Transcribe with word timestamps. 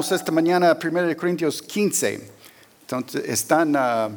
Vamos 0.00 0.12
esta 0.12 0.32
mañana 0.32 0.70
a 0.70 0.78
1 0.82 1.14
Corintios 1.14 1.60
15. 1.60 2.22
Entonces, 2.80 3.22
están 3.28 3.76
uh, 3.76 4.08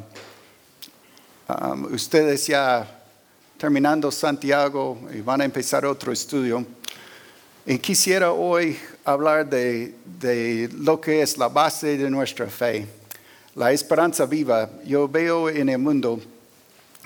um, 1.46 1.92
ustedes 1.92 2.46
ya 2.46 3.02
terminando 3.58 4.10
Santiago 4.10 4.98
y 5.12 5.20
van 5.20 5.42
a 5.42 5.44
empezar 5.44 5.84
otro 5.84 6.10
estudio. 6.10 6.64
Y 7.66 7.76
quisiera 7.76 8.32
hoy 8.32 8.78
hablar 9.04 9.46
de, 9.46 9.94
de 10.06 10.70
lo 10.72 10.98
que 11.02 11.20
es 11.20 11.36
la 11.36 11.48
base 11.48 11.98
de 11.98 12.08
nuestra 12.08 12.46
fe, 12.46 12.86
la 13.54 13.70
esperanza 13.70 14.24
viva. 14.24 14.70
Yo 14.86 15.06
veo 15.06 15.50
en 15.50 15.68
el 15.68 15.78
mundo 15.78 16.18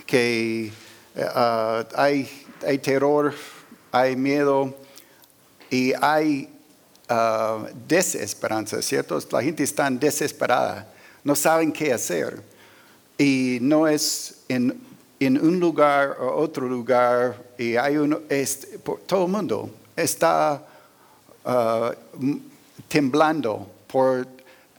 que 0.06 0.70
uh, 1.16 1.82
hay, 1.96 2.30
hay 2.64 2.78
terror, 2.78 3.34
hay 3.90 4.14
miedo 4.14 4.72
y 5.68 5.94
hay 6.00 6.48
uh, 7.10 7.66
desesperanza, 7.86 8.80
¿cierto? 8.82 9.18
La 9.30 9.42
gente 9.42 9.64
está 9.64 9.88
desesperada, 9.90 10.86
no 11.24 11.34
saben 11.34 11.72
qué 11.72 11.92
hacer. 11.92 12.42
Y 13.16 13.58
no 13.60 13.88
es 13.88 14.42
en, 14.48 14.80
un 15.20 15.58
lugar 15.58 16.16
o 16.20 16.36
otro 16.36 16.68
lugar, 16.68 17.42
y 17.58 17.74
hay 17.76 17.96
uno, 17.96 18.20
todo 19.06 19.24
el 19.24 19.32
mundo 19.32 19.70
está 19.96 20.64
uh, 21.44 21.90
temblando 22.86 23.66
por, 23.90 24.26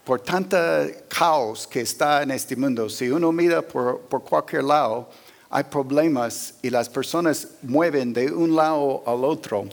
por 0.04 0.20
tanta 0.20 0.86
caos 1.08 1.66
que 1.66 1.82
está 1.82 2.22
en 2.22 2.30
este 2.30 2.56
mundo. 2.56 2.88
Si 2.88 3.10
uno 3.10 3.30
mira 3.30 3.60
por, 3.60 4.00
por 4.00 4.22
cualquier 4.22 4.64
lado, 4.64 5.10
hay 5.50 5.64
problemas 5.64 6.54
y 6.62 6.70
las 6.70 6.88
personas 6.88 7.48
mueven 7.62 8.12
de 8.12 8.32
un 8.32 8.54
lado 8.56 9.02
al 9.04 9.24
otro 9.24 9.66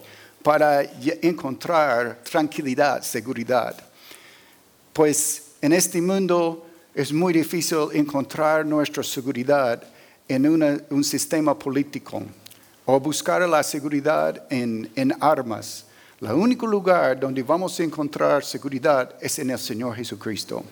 para 0.48 0.82
encontrar 1.22 2.24
tranquilidad, 2.24 3.02
seguridad. 3.02 3.76
Pues 4.94 5.44
en 5.62 5.74
este 5.74 6.02
mundo 6.02 6.66
es 6.96 7.12
muy 7.12 7.34
difícil 7.34 7.90
encontrar 7.92 8.66
nuestra 8.66 9.04
seguridad 9.04 9.84
en 10.26 10.48
un 10.90 11.04
sistema 11.04 11.54
político 11.54 12.24
o 12.86 12.98
buscar 12.98 13.42
la 13.42 13.62
seguridad 13.62 14.42
en, 14.50 14.90
en 14.96 15.14
armas. 15.20 15.84
El 16.22 16.32
único 16.32 16.66
lugar 16.66 17.20
donde 17.20 17.44
vamos 17.44 17.78
a 17.82 17.84
encontrar 17.84 18.42
seguridad 18.42 19.16
es 19.20 19.38
en 19.40 19.50
el 19.50 19.60
Señor 19.60 19.98
Jesucristo. 19.98 20.64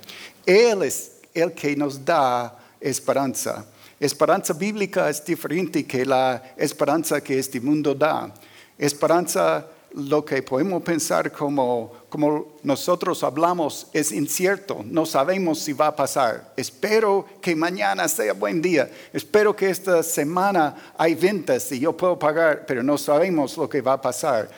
Él 0.45 0.83
es 0.83 1.11
el 1.33 1.51
que 1.51 1.75
nos 1.75 2.05
da 2.05 2.57
esperanza. 2.79 3.65
Esperanza 3.99 4.53
bíblica 4.53 5.09
es 5.09 5.25
diferente 5.25 5.85
que 5.85 6.05
la 6.05 6.41
esperanza 6.55 7.19
que 7.19 7.37
este 7.37 7.59
mundo 7.59 7.93
da. 7.93 8.33
Esperanza, 8.77 9.67
lo 9.95 10.25
que 10.25 10.43
podemos 10.43 10.83
pensar 10.83 11.31
como, 11.31 11.91
como 12.09 12.57
nosotros 12.63 13.23
hablamos, 13.23 13.87
es 13.93 14.11
incierto. 14.11 14.83
No 14.83 15.05
sabemos 15.05 15.59
si 15.59 15.71
va 15.71 15.87
a 15.87 15.95
pasar. 15.95 16.53
Espero 16.57 17.25
que 17.41 17.55
mañana 17.55 18.07
sea 18.09 18.33
buen 18.33 18.61
día. 18.61 18.89
Espero 19.13 19.55
que 19.55 19.69
esta 19.69 20.03
semana 20.03 20.93
hay 20.97 21.15
ventas 21.15 21.71
y 21.71 21.79
yo 21.79 21.95
puedo 21.95 22.19
pagar, 22.19 22.65
pero 22.65 22.83
no 22.83 22.97
sabemos 22.97 23.57
lo 23.57 23.69
que 23.69 23.81
va 23.81 23.93
a 23.93 24.01
pasar. 24.01 24.49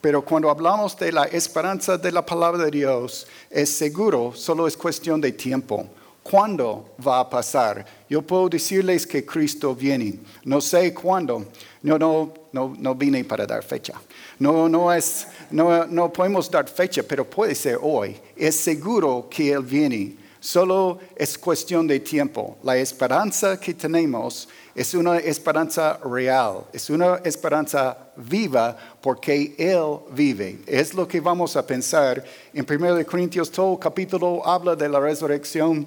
Pero 0.00 0.24
cuando 0.24 0.48
hablamos 0.48 0.96
de 0.96 1.12
la 1.12 1.24
esperanza 1.24 1.98
de 1.98 2.12
la 2.12 2.24
palabra 2.24 2.64
de 2.64 2.70
Dios, 2.70 3.26
es 3.50 3.70
seguro, 3.70 4.32
solo 4.34 4.66
es 4.66 4.76
cuestión 4.76 5.20
de 5.20 5.32
tiempo. 5.32 5.86
¿Cuándo 6.22 6.94
va 7.06 7.20
a 7.20 7.30
pasar? 7.30 7.84
Yo 8.08 8.22
puedo 8.22 8.48
decirles 8.48 9.06
que 9.06 9.24
Cristo 9.24 9.74
viene. 9.74 10.20
No 10.44 10.60
sé 10.60 10.94
cuándo. 10.94 11.46
No, 11.82 11.98
no, 11.98 12.32
no, 12.52 12.74
no 12.78 12.94
vine 12.94 13.24
para 13.24 13.46
dar 13.46 13.64
fecha. 13.64 13.94
No, 14.38 14.68
no, 14.68 14.92
es, 14.92 15.26
no, 15.50 15.86
no 15.86 16.12
podemos 16.12 16.50
dar 16.50 16.68
fecha, 16.68 17.02
pero 17.02 17.28
puede 17.28 17.54
ser 17.54 17.78
hoy. 17.82 18.16
Es 18.36 18.56
seguro 18.56 19.28
que 19.28 19.52
Él 19.52 19.62
viene. 19.62 20.16
Solo 20.38 21.00
es 21.16 21.36
cuestión 21.36 21.88
de 21.88 21.98
tiempo. 21.98 22.58
La 22.62 22.76
esperanza 22.76 23.58
que 23.58 23.74
tenemos 23.74 24.48
es 24.76 24.94
una 24.94 25.16
esperanza 25.16 25.98
real, 26.04 26.66
es 26.72 26.90
una 26.90 27.16
esperanza 27.24 28.12
viva 28.14 28.76
porque 29.00 29.54
Él 29.58 30.00
vive. 30.12 30.60
Es 30.66 30.94
lo 30.94 31.08
que 31.08 31.20
vamos 31.20 31.56
a 31.56 31.66
pensar 31.66 32.22
en 32.52 32.64
1 32.68 33.06
Corintios, 33.06 33.50
todo 33.50 33.76
capítulo 33.80 34.46
habla 34.46 34.76
de 34.76 34.88
la 34.88 35.00
resurrección 35.00 35.86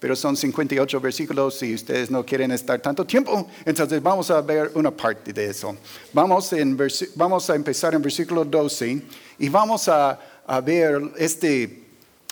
pero 0.00 0.14
son 0.14 0.36
58 0.36 1.00
versículos 1.00 1.62
y 1.62 1.74
ustedes 1.74 2.10
no 2.10 2.24
quieren 2.24 2.50
estar 2.52 2.80
tanto 2.80 3.04
tiempo, 3.04 3.48
entonces 3.64 4.02
vamos 4.02 4.30
a 4.30 4.40
ver 4.40 4.70
una 4.74 4.90
parte 4.90 5.32
de 5.32 5.46
eso. 5.46 5.76
Vamos, 6.12 6.52
en 6.52 6.78
vamos 7.16 7.50
a 7.50 7.54
empezar 7.54 7.94
en 7.94 8.02
versículo 8.02 8.44
12 8.44 9.02
y 9.38 9.48
vamos 9.48 9.88
a, 9.88 10.18
a 10.46 10.60
ver 10.60 11.00
este, 11.16 11.84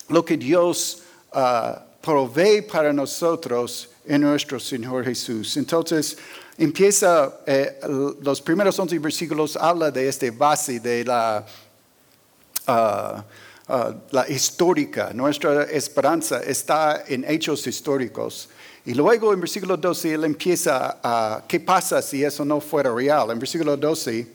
lo 0.09 0.25
que 0.25 0.37
Dios 0.37 1.03
uh, 1.35 1.81
provee 2.01 2.63
para 2.63 2.93
nosotros 2.93 3.91
en 4.05 4.21
nuestro 4.23 4.61
Señor 4.61 5.05
Jesús. 5.05 5.57
Entonces, 5.57 6.17
empieza, 6.57 7.41
eh, 7.47 7.81
los 8.23 8.41
primeros 8.41 8.79
11 8.79 8.99
versículos 9.01 9.57
habla 9.57 9.91
de 9.91 10.09
este 10.09 10.31
base 10.31 10.79
de 10.79 11.05
la... 11.05 11.45
Uh, 12.69 13.46
Ah, 13.69 13.93
la 14.13 14.29
histórica, 14.29 15.11
nuestra 15.13 15.65
esperanza 15.65 16.41
está 16.41 17.03
en 17.09 17.25
hechos 17.25 17.67
históricos. 17.67 18.49
Y 18.85 18.95
luego 18.95 19.35
en 19.35 19.41
versículo 19.41 19.77
12 19.77 20.15
él 20.15 20.23
empieza 20.23 21.01
a, 21.03 21.43
¿qué 21.49 21.59
pasa 21.59 22.01
si 22.01 22.23
eso 22.23 22.45
no 22.45 22.61
fuera 22.61 22.95
real? 22.95 23.29
En 23.33 23.41
versículo 23.41 23.77
12 23.77 24.29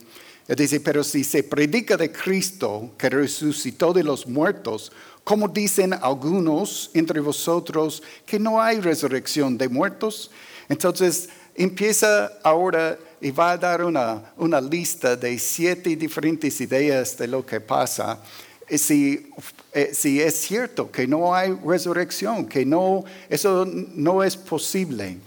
él 0.49 0.55
dice, 0.57 0.81
pero 0.81 1.01
si 1.01 1.23
se 1.23 1.43
predica 1.43 1.95
de 1.95 2.11
Cristo 2.11 2.91
que 2.97 3.09
resucitó 3.09 3.93
de 3.93 4.03
los 4.03 4.27
muertos, 4.27 4.91
como 5.23 5.47
dicen 5.47 5.93
algunos 5.93 6.91
entre 6.93 7.21
vosotros 7.21 8.03
que 8.25 8.37
no 8.37 8.61
hay 8.61 8.81
resurrección 8.81 9.57
de 9.57 9.69
muertos, 9.69 10.29
entonces 10.67 11.29
empieza 11.55 12.33
ahora 12.43 12.99
y 13.21 13.31
va 13.31 13.51
a 13.51 13.57
dar 13.57 13.85
una, 13.85 14.33
una 14.35 14.59
lista 14.59 15.15
de 15.15 15.39
siete 15.39 15.95
diferentes 15.95 16.59
ideas 16.59 17.17
de 17.17 17.27
lo 17.29 17.45
que 17.45 17.61
pasa. 17.61 18.19
Eh, 18.71 18.77
si, 18.77 19.29
eh, 19.73 19.91
si 19.93 20.21
es 20.21 20.39
cierto 20.39 20.89
que 20.89 21.05
no 21.05 21.35
hay 21.35 21.51
resurrección, 21.51 22.47
que 22.47 22.65
no, 22.65 23.03
eso 23.27 23.65
no 23.65 24.23
es 24.23 24.37
posible. 24.37 25.17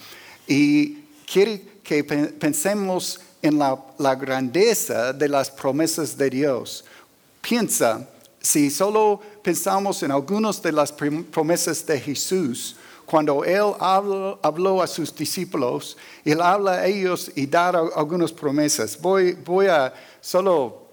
Y 0.47 0.94
quiere 1.31 1.62
que 1.83 2.03
pensemos 2.03 3.21
en 3.43 3.59
la, 3.59 3.78
la 3.99 4.15
grandeza 4.15 5.12
de 5.12 5.28
las 5.28 5.50
promesas 5.50 6.16
de 6.16 6.31
Dios. 6.31 6.87
Piensa, 7.43 8.09
si 8.41 8.71
solo 8.71 9.21
pensamos 9.43 10.03
en 10.03 10.10
algunas 10.10 10.62
de 10.62 10.72
las 10.72 10.91
promesas 10.91 11.84
de 11.84 12.00
Jesús, 12.00 12.77
cuando 13.04 13.44
Él 13.44 13.75
habló, 13.78 14.38
habló, 14.43 14.81
a 14.81 14.87
sus 14.87 15.15
discípulos, 15.15 15.99
Él 16.25 16.41
habla 16.41 16.77
a 16.77 16.87
ellos 16.87 17.31
y 17.34 17.44
da 17.44 17.69
algunas 17.69 18.33
promesas. 18.33 18.99
Voy, 18.99 19.33
voy 19.33 19.66
a 19.66 19.93
solo 20.22 20.84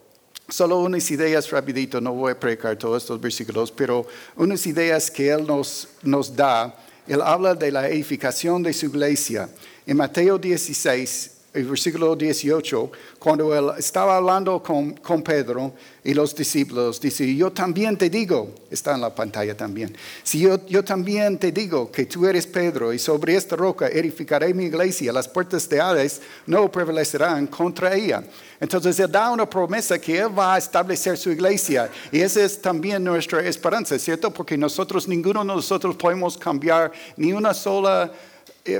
Solo 0.51 0.81
unas 0.81 1.09
ideas 1.09 1.49
rapidito, 1.49 2.01
no 2.01 2.11
voy 2.11 2.33
a 2.33 2.39
predicar 2.39 2.75
todos 2.75 3.03
estos 3.03 3.21
versículos, 3.21 3.71
pero 3.71 4.05
unas 4.35 4.67
ideas 4.67 5.09
que 5.09 5.29
Él 5.29 5.47
nos, 5.47 5.87
nos 6.03 6.35
da. 6.35 6.75
Él 7.07 7.21
habla 7.21 7.55
de 7.55 7.71
la 7.71 7.87
edificación 7.87 8.61
de 8.61 8.73
su 8.73 8.87
iglesia. 8.87 9.49
En 9.85 9.95
Mateo 9.95 10.37
16, 10.37 11.31
el 11.53 11.65
versículo 11.65 12.15
18, 12.15 12.91
cuando 13.19 13.53
él 13.53 13.77
estaba 13.77 14.15
hablando 14.15 14.63
con, 14.63 14.91
con, 14.93 15.21
Pedro 15.21 15.73
y 16.01 16.13
los 16.13 16.33
discípulos, 16.33 17.01
dice, 17.01 17.35
yo 17.35 17.51
también 17.51 17.97
te 17.97 18.09
digo, 18.09 18.55
está 18.69 18.95
en 18.95 19.01
la 19.01 19.13
pantalla 19.13 19.55
también, 19.55 19.93
si 20.23 20.39
yo, 20.39 20.65
yo 20.67 20.81
también 20.81 21.37
te 21.37 21.51
digo 21.51 21.91
que 21.91 22.05
tú 22.05 22.25
eres 22.25 22.47
Pedro 22.47 22.93
y 22.93 22.99
sobre 22.99 23.35
esta 23.35 23.57
roca 23.57 23.89
edificaré 23.89 24.53
mi 24.53 24.65
iglesia, 24.65 25.11
las 25.11 25.27
puertas 25.27 25.67
de 25.67 25.81
Hades 25.81 26.21
no 26.47 26.71
prevalecerán 26.71 27.47
contra 27.47 27.93
ella. 27.95 28.23
Entonces 28.59 28.99
él 28.99 29.11
da 29.11 29.31
una 29.31 29.49
promesa 29.49 29.99
que 29.99 30.19
él 30.19 30.37
va 30.37 30.53
a 30.53 30.57
establecer 30.57 31.17
su 31.17 31.31
iglesia 31.31 31.89
y 32.11 32.21
esa 32.21 32.43
es 32.43 32.61
también 32.61 33.03
nuestra 33.03 33.41
esperanza, 33.45 33.97
¿cierto? 33.99 34.31
Porque 34.31 34.55
nosotros, 34.55 35.07
ninguno 35.07 35.41
de 35.41 35.47
nosotros 35.47 35.95
podemos 35.95 36.37
cambiar 36.37 36.91
ni 37.17 37.33
una 37.33 37.53
sola 37.53 38.11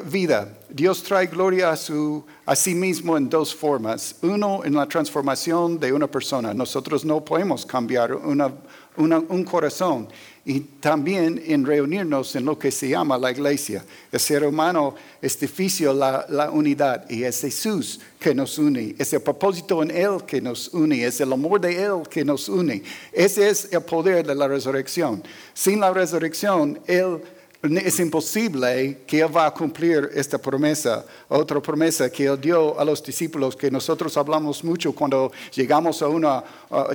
vida. 0.06 0.48
Dios 0.70 1.02
trae 1.04 1.28
gloria 1.28 1.72
a, 1.72 1.76
su, 1.76 2.24
a 2.46 2.56
sí 2.56 2.76
mismo 2.76 3.18
en 3.18 3.30
dos 3.30 3.54
formas. 3.54 4.16
Uno, 4.22 4.62
en 4.64 4.74
la 4.74 4.88
transformación 4.88 5.80
de 5.80 5.92
una 5.92 6.08
persona. 6.08 6.54
Nosotros 6.54 7.04
no 7.04 7.24
podemos 7.24 7.66
cambiar 7.66 8.14
un 8.16 9.44
corazón. 9.44 10.08
Y 10.44 10.60
también 10.60 11.42
en 11.46 11.64
reunirnos 11.64 12.36
en 12.36 12.46
lo 12.46 12.58
que 12.58 12.72
se 12.72 12.90
llama 12.90 13.16
la 13.16 13.32
iglesia. 13.32 13.86
El 14.12 14.20
ser 14.20 14.44
humano 14.44 14.96
es 15.22 15.40
difícil 15.40 16.00
la, 16.00 16.26
la 16.30 16.50
unidad 16.50 17.08
y 17.08 17.24
es 17.24 17.42
Jesús 17.42 18.00
que 18.20 18.34
nos 18.34 18.58
une. 18.58 18.96
Es 18.98 19.14
el 19.14 19.22
propósito 19.22 19.84
en 19.84 19.92
Él 19.92 20.24
que 20.26 20.42
nos 20.42 20.70
une. 20.70 21.06
Es 21.06 21.22
el 21.22 21.32
amor 21.32 21.62
de 21.62 21.84
Él 21.84 22.02
que 22.10 22.26
nos 22.26 22.50
une. 22.50 22.82
Ese 23.12 23.50
es 23.50 23.72
el 23.72 23.82
poder 23.82 24.26
de 24.26 24.34
la 24.34 24.48
resurrección. 24.48 25.24
Sin 25.54 25.80
la 25.80 25.94
resurrección, 25.94 26.80
Él 26.88 27.22
es 27.64 28.00
imposible 28.00 29.02
que 29.06 29.22
Él 29.22 29.36
va 29.36 29.46
a 29.46 29.54
cumplir 29.54 30.10
esta 30.16 30.40
promesa, 30.40 31.06
otra 31.28 31.62
promesa 31.62 32.10
que 32.10 32.26
Él 32.26 32.42
dio 32.42 32.80
a 32.80 32.84
los 32.84 33.04
discípulos, 33.04 33.56
que 33.56 33.70
nosotros 33.70 34.18
hablamos 34.18 34.64
mucho 34.64 34.94
cuando 34.94 35.32
llegamos 35.54 36.02
a 36.02 36.08
un 36.08 36.26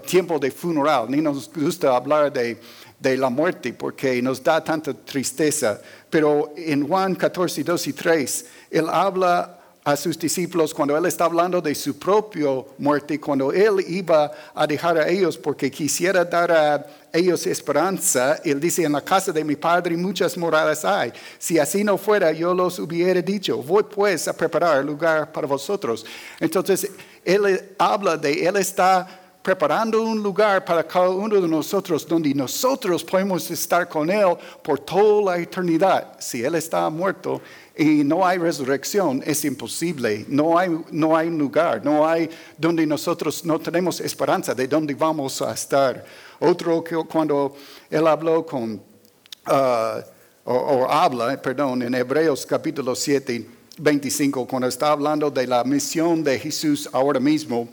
tiempo 0.04 0.38
de 0.38 0.50
funeral. 0.50 1.06
Ni 1.08 1.18
nos 1.18 1.52
gusta 1.52 1.94
hablar 1.94 2.32
de, 2.32 2.58
de 2.98 3.16
la 3.16 3.30
muerte 3.30 3.72
porque 3.74 4.20
nos 4.20 4.42
da 4.42 4.62
tanta 4.62 4.92
tristeza. 4.92 5.80
Pero 6.10 6.52
en 6.56 6.86
Juan 6.88 7.14
14, 7.14 7.62
2 7.62 7.86
y 7.86 7.92
3, 7.92 8.46
Él 8.70 8.88
habla 8.88 9.55
a 9.86 9.96
sus 9.96 10.18
discípulos 10.18 10.74
cuando 10.74 10.96
Él 10.96 11.06
está 11.06 11.26
hablando 11.26 11.60
de 11.60 11.72
su 11.72 11.96
propia 11.96 12.48
muerte, 12.76 13.20
cuando 13.20 13.52
Él 13.52 13.84
iba 13.86 14.32
a 14.52 14.66
dejar 14.66 14.98
a 14.98 15.08
ellos 15.08 15.38
porque 15.38 15.70
quisiera 15.70 16.24
dar 16.24 16.50
a 16.50 16.86
ellos 17.12 17.46
esperanza, 17.46 18.40
Él 18.44 18.58
dice, 18.58 18.82
en 18.82 18.90
la 18.90 19.00
casa 19.00 19.30
de 19.30 19.44
mi 19.44 19.54
Padre 19.54 19.96
muchas 19.96 20.36
moradas 20.36 20.84
hay. 20.84 21.12
Si 21.38 21.56
así 21.60 21.84
no 21.84 21.96
fuera, 21.96 22.32
yo 22.32 22.52
los 22.52 22.80
hubiera 22.80 23.22
dicho, 23.22 23.58
voy 23.58 23.84
pues 23.84 24.26
a 24.26 24.36
preparar 24.36 24.84
lugar 24.84 25.30
para 25.30 25.46
vosotros. 25.46 26.04
Entonces, 26.40 26.90
Él 27.24 27.76
habla 27.78 28.16
de, 28.16 28.44
Él 28.44 28.56
está 28.56 29.25
preparando 29.46 30.02
un 30.02 30.20
lugar 30.20 30.64
para 30.64 30.82
cada 30.82 31.08
uno 31.08 31.40
de 31.40 31.46
nosotros 31.46 32.04
donde 32.04 32.34
nosotros 32.34 33.04
podemos 33.04 33.48
estar 33.48 33.88
con 33.88 34.10
Él 34.10 34.36
por 34.60 34.80
toda 34.80 35.36
la 35.36 35.40
eternidad. 35.40 36.16
Si 36.18 36.42
Él 36.42 36.56
está 36.56 36.90
muerto, 36.90 37.40
y 37.76 38.02
no 38.02 38.26
hay 38.26 38.38
resurrección, 38.38 39.22
es 39.24 39.44
imposible. 39.44 40.24
No 40.26 40.58
hay, 40.58 40.76
no 40.90 41.16
hay 41.16 41.30
lugar, 41.30 41.84
no 41.84 42.04
hay 42.04 42.28
donde 42.58 42.84
nosotros 42.88 43.44
no 43.44 43.60
tenemos 43.60 44.00
esperanza 44.00 44.52
de 44.52 44.66
dónde 44.66 44.94
vamos 44.94 45.40
a 45.40 45.52
estar. 45.52 46.04
Otro 46.40 46.82
que 46.82 46.96
cuando 47.08 47.54
él 47.88 48.04
habló 48.08 48.44
con, 48.44 48.72
uh, 48.72 50.00
o, 50.42 50.90
habla, 50.90 51.40
perdón, 51.40 51.82
en 51.82 51.94
Hebreos 51.94 52.44
capítulo 52.44 52.96
7, 52.96 53.46
25, 53.78 54.44
cuando 54.44 54.66
está 54.66 54.90
hablando 54.90 55.30
de 55.30 55.46
la 55.46 55.62
misión 55.62 56.24
de 56.24 56.36
Jesús 56.36 56.88
ahora 56.92 57.20
mismo, 57.20 57.68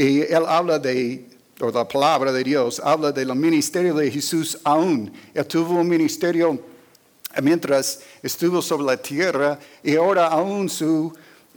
y 0.00 0.22
él 0.22 0.44
habla 0.48 0.78
de, 0.78 1.26
o 1.60 1.70
la 1.70 1.86
palabra 1.86 2.32
de 2.32 2.42
Dios, 2.42 2.80
habla 2.82 3.12
del 3.12 3.34
ministerio 3.34 3.92
de 3.92 4.10
Jesús 4.10 4.56
aún. 4.64 5.12
Él 5.34 5.46
tuvo 5.46 5.74
un 5.78 5.86
ministerio 5.86 6.58
mientras 7.42 8.00
estuvo 8.22 8.62
sobre 8.62 8.86
la 8.86 8.96
tierra 8.96 9.58
y 9.82 9.96
ahora 9.96 10.28
aún 10.28 10.70
su 10.70 11.12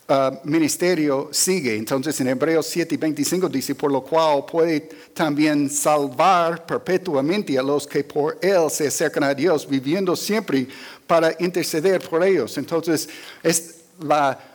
uh, 0.09 0.13
ministerio 0.43 1.29
sigue. 1.31 1.77
Entonces 1.77 2.19
en 2.19 2.27
Hebreos 2.27 2.65
7 2.65 2.95
y 2.95 2.97
25 2.97 3.47
dice, 3.47 3.75
por 3.75 3.93
lo 3.93 4.03
cual 4.03 4.43
puede 4.45 4.89
también 5.13 5.69
salvar 5.69 6.65
perpetuamente 6.65 7.57
a 7.57 7.63
los 7.63 7.87
que 7.87 8.03
por 8.03 8.37
él 8.41 8.69
se 8.69 8.87
acercan 8.87 9.23
a 9.23 9.33
Dios, 9.33 9.65
viviendo 9.65 10.17
siempre 10.17 10.67
para 11.07 11.33
interceder 11.39 12.01
por 12.01 12.21
ellos. 12.21 12.57
Entonces 12.57 13.07
es 13.41 13.75
la 14.01 14.52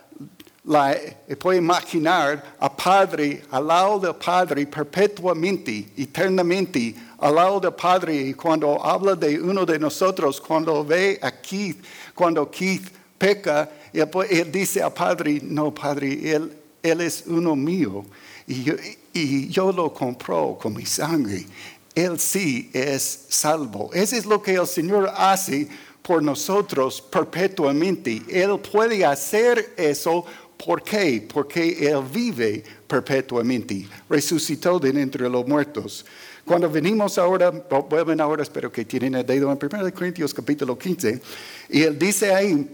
la, 0.69 0.95
puede 1.39 1.57
imaginar 1.57 2.55
a 2.59 2.69
Padre, 2.69 3.41
al 3.49 3.65
lado 3.65 3.99
del 3.99 4.15
Padre 4.15 4.67
perpetuamente, 4.67 5.89
eternamente, 5.97 6.93
al 7.17 7.33
lado 7.33 7.59
del 7.59 7.73
Padre. 7.73 8.15
Y 8.15 8.33
cuando 8.35 8.79
habla 8.85 9.15
de 9.15 9.41
uno 9.41 9.65
de 9.65 9.79
nosotros, 9.79 10.39
cuando 10.39 10.85
ve 10.85 11.17
a 11.23 11.31
Keith, 11.31 11.83
cuando 12.13 12.51
Keith 12.51 12.87
peca, 13.17 13.67
él, 13.91 14.51
dice 14.51 14.83
al 14.83 14.93
Padre, 14.93 15.39
no, 15.41 15.73
Padre, 15.73 16.35
él, 16.35 16.53
él 16.83 17.01
es 17.01 17.23
uno 17.25 17.55
mío. 17.55 18.05
Y 18.45 18.63
yo, 18.63 18.75
y 19.11 19.47
yo 19.47 19.71
lo 19.71 19.91
compro 19.91 20.55
con 20.61 20.75
mi 20.75 20.85
sangre. 20.85 21.47
Él 21.95 22.19
sí 22.19 22.69
es 22.73 23.25
salvo. 23.29 23.89
Eso 23.91 24.15
es 24.15 24.25
lo 24.27 24.39
que 24.39 24.53
el 24.53 24.67
Señor 24.67 25.11
hace 25.17 25.67
por 26.03 26.21
nosotros 26.21 27.01
perpetuamente. 27.01 28.21
Él 28.29 28.59
puede 28.59 29.03
hacer 29.03 29.73
eso 29.75 30.25
¿Por 30.65 30.83
qué? 30.83 31.25
Porque 31.31 31.87
Él 31.87 32.03
vive 32.11 32.61
perpetuamente. 32.85 33.87
Resucitó 34.09 34.77
de 34.77 34.89
entre 34.89 35.29
los 35.29 35.47
muertos. 35.47 36.05
Cuando 36.43 36.69
venimos 36.69 37.17
ahora, 37.17 37.49
vuelven 37.49 38.19
ahora, 38.19 38.43
espero 38.43 38.69
que 38.69 38.83
tienen 38.83 39.15
el 39.15 39.25
dedo 39.25 39.49
en 39.51 39.57
1 39.61 39.93
Corintios 39.93 40.33
capítulo 40.33 40.77
15, 40.77 41.21
y 41.69 41.83
Él 41.83 41.97
dice 41.97 42.33
ahí 42.33 42.67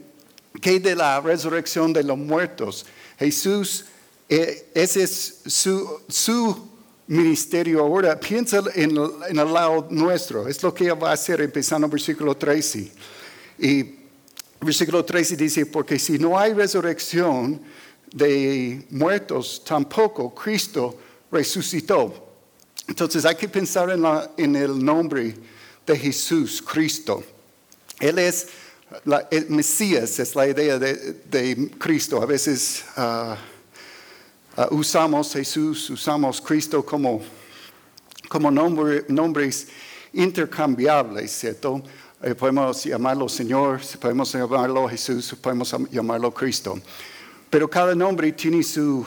que 0.59 0.79
de 0.79 0.95
la 0.95 1.21
resurrección 1.21 1.93
de 1.93 2.03
los 2.03 2.17
muertos, 2.17 2.87
Jesús, 3.19 3.85
eh, 4.29 4.71
ese 4.73 5.03
es 5.03 5.41
su, 5.45 6.01
su 6.07 6.69
ministerio 7.05 7.81
ahora. 7.81 8.19
Piensa 8.19 8.63
en 8.73 8.91
el, 8.91 9.11
en 9.29 9.37
el 9.37 9.53
lado 9.53 9.87
nuestro. 9.91 10.47
Es 10.47 10.63
lo 10.63 10.73
que 10.73 10.85
Él 10.85 11.03
va 11.03 11.11
a 11.11 11.13
hacer 11.13 11.39
empezando 11.41 11.85
en 11.85 11.91
versículo 11.91 12.35
13. 12.35 12.91
Y 13.59 14.04
versículo 14.61 15.03
13 15.03 15.35
dice, 15.35 15.65
porque 15.65 15.99
si 15.99 16.17
no 16.17 16.37
hay 16.37 16.53
resurrección 16.53 17.61
de 18.11 18.85
muertos, 18.91 19.63
tampoco 19.65 20.33
Cristo 20.33 20.97
resucitó. 21.31 22.25
Entonces 22.87 23.25
hay 23.25 23.35
que 23.35 23.49
pensar 23.49 23.89
en, 24.37 24.55
el 24.55 24.83
nombre 24.83 25.35
de 25.85 25.97
Jesús, 25.97 26.61
Cristo. 26.61 27.23
Él 27.99 28.19
es 28.19 28.47
el 29.31 29.49
Mesías, 29.49 30.19
es 30.19 30.35
la 30.35 30.47
idea 30.47 30.77
de, 30.77 31.71
Cristo. 31.77 32.21
A 32.21 32.25
veces 32.25 32.85
ah, 32.95 33.37
ah, 34.55 34.67
usamos 34.71 35.33
Jesús, 35.33 35.89
usamos 35.89 36.39
Cristo 36.39 36.85
como, 36.85 37.21
como 38.29 38.51
nombres 38.51 39.67
intercambiables, 40.13 41.31
¿cierto? 41.31 41.83
Eh, 42.25 42.33
podemos 42.33 42.83
llamarlo 42.83 43.29
Señor, 43.29 43.81
podemos 44.01 44.33
llamarlo 44.33 44.89
Jesús, 44.89 45.35
podemos 45.39 45.75
llamarlo 45.91 46.33
Cristo. 46.33 46.75
Pero 47.51 47.69
cada 47.69 47.93
nombre 47.93 48.31
tiene 48.31 48.63
su, 48.63 49.05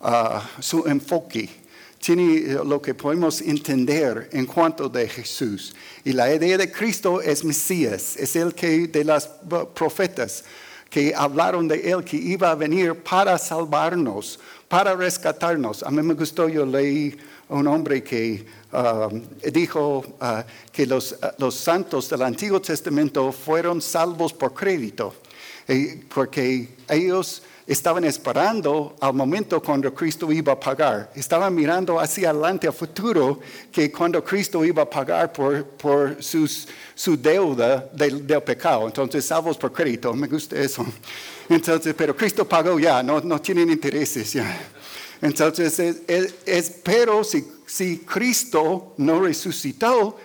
ah, 0.00 0.48
su 0.58 0.86
enfoque, 0.86 1.50
tiene 1.98 2.36
eh, 2.38 2.58
lo 2.64 2.80
que 2.80 2.94
podemos 2.94 3.42
entender 3.42 4.30
en 4.32 4.46
cuanto 4.46 4.88
de 4.88 5.06
Jesús. 5.06 5.74
Y 6.02 6.14
la 6.14 6.34
idea 6.34 6.56
de 6.56 6.72
Cristo 6.72 7.20
es 7.20 7.44
Mesías, 7.44 8.16
es 8.16 8.34
el 8.34 8.54
que 8.54 8.86
de 8.86 9.04
las 9.04 9.28
profetas 9.74 10.42
que 10.88 11.12
hablaron 11.14 11.68
de 11.68 11.90
él 11.90 12.02
que 12.02 12.16
iba 12.16 12.50
a 12.50 12.54
venir 12.54 12.94
para 12.94 13.36
salvarnos, 13.36 14.40
para 14.66 14.96
rescatarnos. 14.96 15.82
A 15.82 15.90
mí 15.90 16.00
me 16.00 16.14
gustó, 16.14 16.48
yo 16.48 16.64
leí 16.64 17.18
un 17.50 17.66
hombre 17.66 18.02
que 18.02 18.46
um, 18.72 19.22
dijo 19.52 20.04
uh, 20.20 20.42
que 20.72 20.86
los, 20.86 21.12
uh, 21.12 21.16
los, 21.38 21.54
santos 21.54 22.08
del 22.08 22.22
Antiguo 22.22 22.60
Testamento 22.60 23.32
fueron 23.32 23.80
salvos 23.80 24.32
por 24.32 24.54
crédito, 24.54 25.14
porque 26.08 26.68
ellos 26.88 27.42
estaban 27.66 28.02
esperando 28.04 28.96
al 29.00 29.14
momento 29.14 29.62
cuando 29.62 29.94
Cristo 29.94 30.32
iba 30.32 30.54
a 30.54 30.58
pagar. 30.58 31.12
Estaban 31.14 31.54
mirando 31.54 32.00
hacia 32.00 32.30
adelante 32.30 32.66
al 32.66 32.72
futuro, 32.72 33.38
que 33.70 33.92
cuando 33.92 34.24
Cristo 34.24 34.64
iba 34.64 34.82
a 34.82 34.90
pagar 34.90 35.32
por, 35.32 35.64
por 35.64 36.20
sus, 36.20 36.66
su 36.96 37.16
deuda 37.16 37.88
del, 37.92 38.26
del, 38.26 38.42
pecado. 38.42 38.86
Entonces, 38.86 39.24
salvos 39.24 39.56
por 39.56 39.72
crédito, 39.72 40.12
me 40.14 40.26
gusta 40.26 40.56
eso. 40.56 40.84
Entonces, 41.48 41.94
pero 41.96 42.16
Cristo 42.16 42.44
pagó 42.44 42.76
ya, 42.80 43.04
no, 43.04 43.20
no 43.20 43.40
tienen 43.40 43.70
intereses 43.70 44.32
ya. 44.32 44.79
Entonces, 45.22 45.78
es, 45.78 46.70
pero 46.82 47.22
si, 47.22 47.46
si, 47.66 47.98
Cristo 47.98 48.94
no 48.96 49.20
resucitó, 49.20 50.16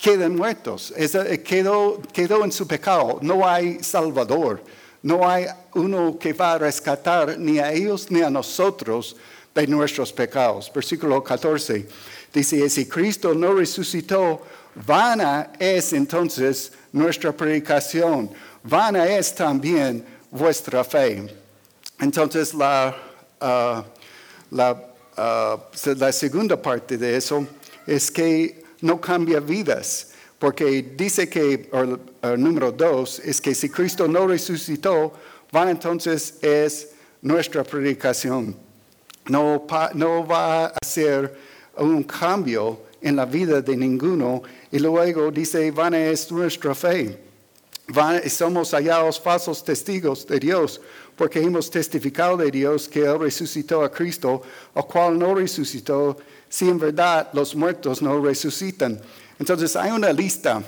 quedan 0.00 0.36
muertos. 0.36 0.92
Eh, 0.96 1.42
quedó, 1.42 2.02
quedó 2.12 2.44
en 2.44 2.52
su 2.52 2.66
pecado. 2.66 3.18
No 3.22 3.48
hay 3.48 3.82
Salvador. 3.82 4.62
No 5.02 5.28
hay 5.28 5.46
uno 5.74 6.18
que 6.18 6.32
va 6.32 6.54
a 6.54 6.58
rescatar 6.58 7.38
ni 7.38 7.58
a 7.58 7.72
ellos 7.72 8.10
ni 8.10 8.22
a 8.22 8.30
nosotros 8.30 9.16
de 9.54 9.66
nuestros 9.66 10.12
pecados. 10.12 10.70
Versículo 10.74 11.22
14 11.22 11.86
dice, 12.32 12.68
si 12.68 12.86
Cristo 12.86 13.34
no 13.34 13.52
resucitó, 13.52 14.42
vana 14.86 15.52
es 15.58 15.92
entonces 15.92 16.72
nuestra 16.92 17.32
predicación, 17.32 18.30
vana 18.62 19.06
es 19.06 19.34
también 19.34 20.04
vuestra 20.30 20.82
fe. 20.82 21.34
Entonces 22.00 22.54
la 22.54 22.96
Ah, 23.46 23.84
ah, 25.16 25.58
la, 25.98 26.12
segunda 26.12 26.56
parte 26.56 26.96
de 26.96 27.14
eso 27.14 27.46
es 27.86 28.10
que 28.10 28.64
no 28.80 28.98
cambia 28.98 29.38
vidas, 29.38 30.12
porque 30.38 30.94
dice 30.96 31.28
que, 31.28 31.68
el 32.22 32.42
número 32.42 32.72
dos, 32.72 33.18
es 33.18 33.42
que 33.42 33.54
si 33.54 33.68
Cristo 33.68 34.08
no 34.08 34.26
resucitó, 34.26 35.12
va 35.54 35.70
entonces 35.70 36.38
es 36.40 36.92
nuestra 37.20 37.64
predicación. 37.64 38.56
No, 39.26 39.66
no 39.92 40.26
va 40.26 40.64
a 40.64 40.72
hacer 40.82 41.36
un 41.76 42.02
cambio 42.04 42.80
en 43.02 43.16
la 43.16 43.26
vida 43.26 43.60
de 43.60 43.76
ninguno. 43.76 44.42
Y 44.72 44.78
luego 44.78 45.30
dice, 45.30 45.70
van 45.70 45.92
es 45.92 46.32
nuestra 46.32 46.74
fe. 46.74 47.20
somos 48.26 48.72
hallados 48.72 49.20
falsos 49.20 49.62
testigos 49.62 50.26
de 50.26 50.40
Dios 50.40 50.80
porque 51.16 51.40
hemos 51.40 51.70
testificado 51.70 52.36
de 52.36 52.50
Dios 52.50 52.88
que 52.88 53.00
Él 53.00 53.18
resucitó 53.18 53.82
a 53.82 53.90
Cristo, 53.90 54.42
o 54.74 54.86
cual 54.86 55.18
no 55.18 55.34
resucitó, 55.34 56.16
si 56.48 56.68
en 56.68 56.78
verdad 56.78 57.30
los 57.32 57.54
muertos 57.54 58.02
no 58.02 58.20
resucitan. 58.20 59.00
Entonces 59.38 59.74
hay 59.76 59.90
una 59.90 60.12
lista 60.12 60.62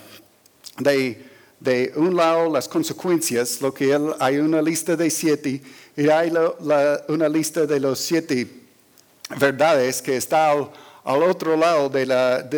de, 0.78 1.24
de 1.60 1.92
un 1.96 2.16
lado 2.16 2.50
las 2.50 2.68
consecuencias, 2.68 3.60
lo 3.60 3.72
que 3.72 3.92
él, 3.92 4.12
hay 4.18 4.38
una 4.38 4.60
lista 4.60 4.96
de 4.96 5.10
siete, 5.10 5.62
y 5.96 6.08
hay 6.08 6.32
una 7.08 7.28
lista 7.28 7.66
de 7.66 7.80
los 7.80 7.98
siete 7.98 8.46
verdades 9.38 10.02
que 10.02 10.16
está 10.16 10.50
al, 10.50 10.68
otro 11.04 11.56
lado 11.56 11.88
de 11.88 12.06
la, 12.06 12.48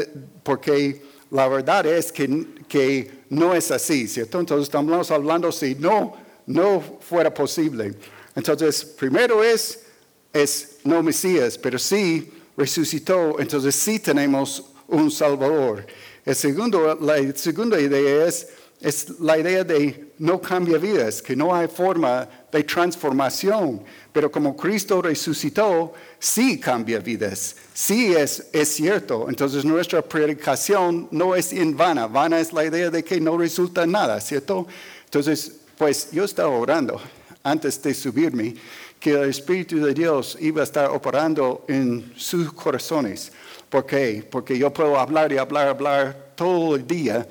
porque 0.42 1.02
la 1.30 1.48
verdad 1.48 1.86
es 1.86 2.10
que, 2.10 2.46
que 2.66 3.10
no 3.30 3.54
es 3.54 3.70
así, 3.70 4.08
¿cierto? 4.08 4.40
Entonces 4.40 4.64
estamos 4.64 5.10
hablando 5.10 5.52
si 5.52 5.74
no, 5.74 6.16
no 6.48 6.82
fuera 7.00 7.32
posible. 7.32 7.94
Entonces, 8.34 8.84
primero 8.84 9.44
es, 9.44 9.84
es 10.32 10.78
no 10.82 11.02
Mesías, 11.02 11.58
pero 11.58 11.78
sí 11.78 12.32
resucitó, 12.56 13.38
entonces 13.38 13.74
sí 13.74 13.98
tenemos 13.98 14.64
un 14.88 15.10
Salvador. 15.10 15.86
El 16.24 16.34
segundo, 16.34 16.98
la 17.00 17.16
segunda 17.36 17.80
idea 17.80 18.26
es, 18.26 18.48
es 18.80 19.20
la 19.20 19.38
idea 19.38 19.62
de 19.62 20.12
no 20.18 20.40
cambia 20.40 20.78
vidas, 20.78 21.20
que 21.20 21.36
no 21.36 21.54
hay 21.54 21.68
forma 21.68 22.28
de 22.50 22.64
transformación, 22.64 23.82
pero 24.12 24.30
como 24.30 24.56
Cristo 24.56 25.02
resucitó, 25.02 25.92
sí 26.18 26.58
cambia 26.58 26.98
vidas, 26.98 27.56
sí 27.74 28.14
es, 28.14 28.48
es 28.52 28.68
cierto. 28.68 29.26
Entonces 29.28 29.64
nuestra 29.64 30.00
predicación 30.00 31.08
no 31.10 31.34
es 31.34 31.52
en 31.52 31.76
vana, 31.76 32.06
vana 32.06 32.40
es 32.40 32.52
la 32.52 32.64
idea 32.64 32.88
de 32.88 33.04
que 33.04 33.20
no 33.20 33.36
resulta 33.36 33.84
nada, 33.86 34.18
¿cierto? 34.20 34.66
Entonces, 35.04 35.57
pues 35.78 36.10
yo 36.10 36.24
estaba 36.24 36.50
orando 36.50 37.00
antes 37.44 37.80
de 37.80 37.94
subirme 37.94 38.54
que 38.98 39.12
el 39.12 39.30
Espíritu 39.30 39.78
de 39.78 39.94
Dios 39.94 40.36
iba 40.40 40.60
a 40.60 40.64
estar 40.64 40.90
operando 40.90 41.64
en 41.68 42.12
sus 42.16 42.52
corazones. 42.52 43.30
¿Por 43.70 43.86
qué? 43.86 44.26
Porque 44.28 44.58
yo 44.58 44.72
puedo 44.72 44.98
hablar 44.98 45.32
y 45.32 45.38
hablar, 45.38 45.68
hablar 45.68 46.32
todo 46.34 46.74
el 46.74 46.84
día, 46.84 47.26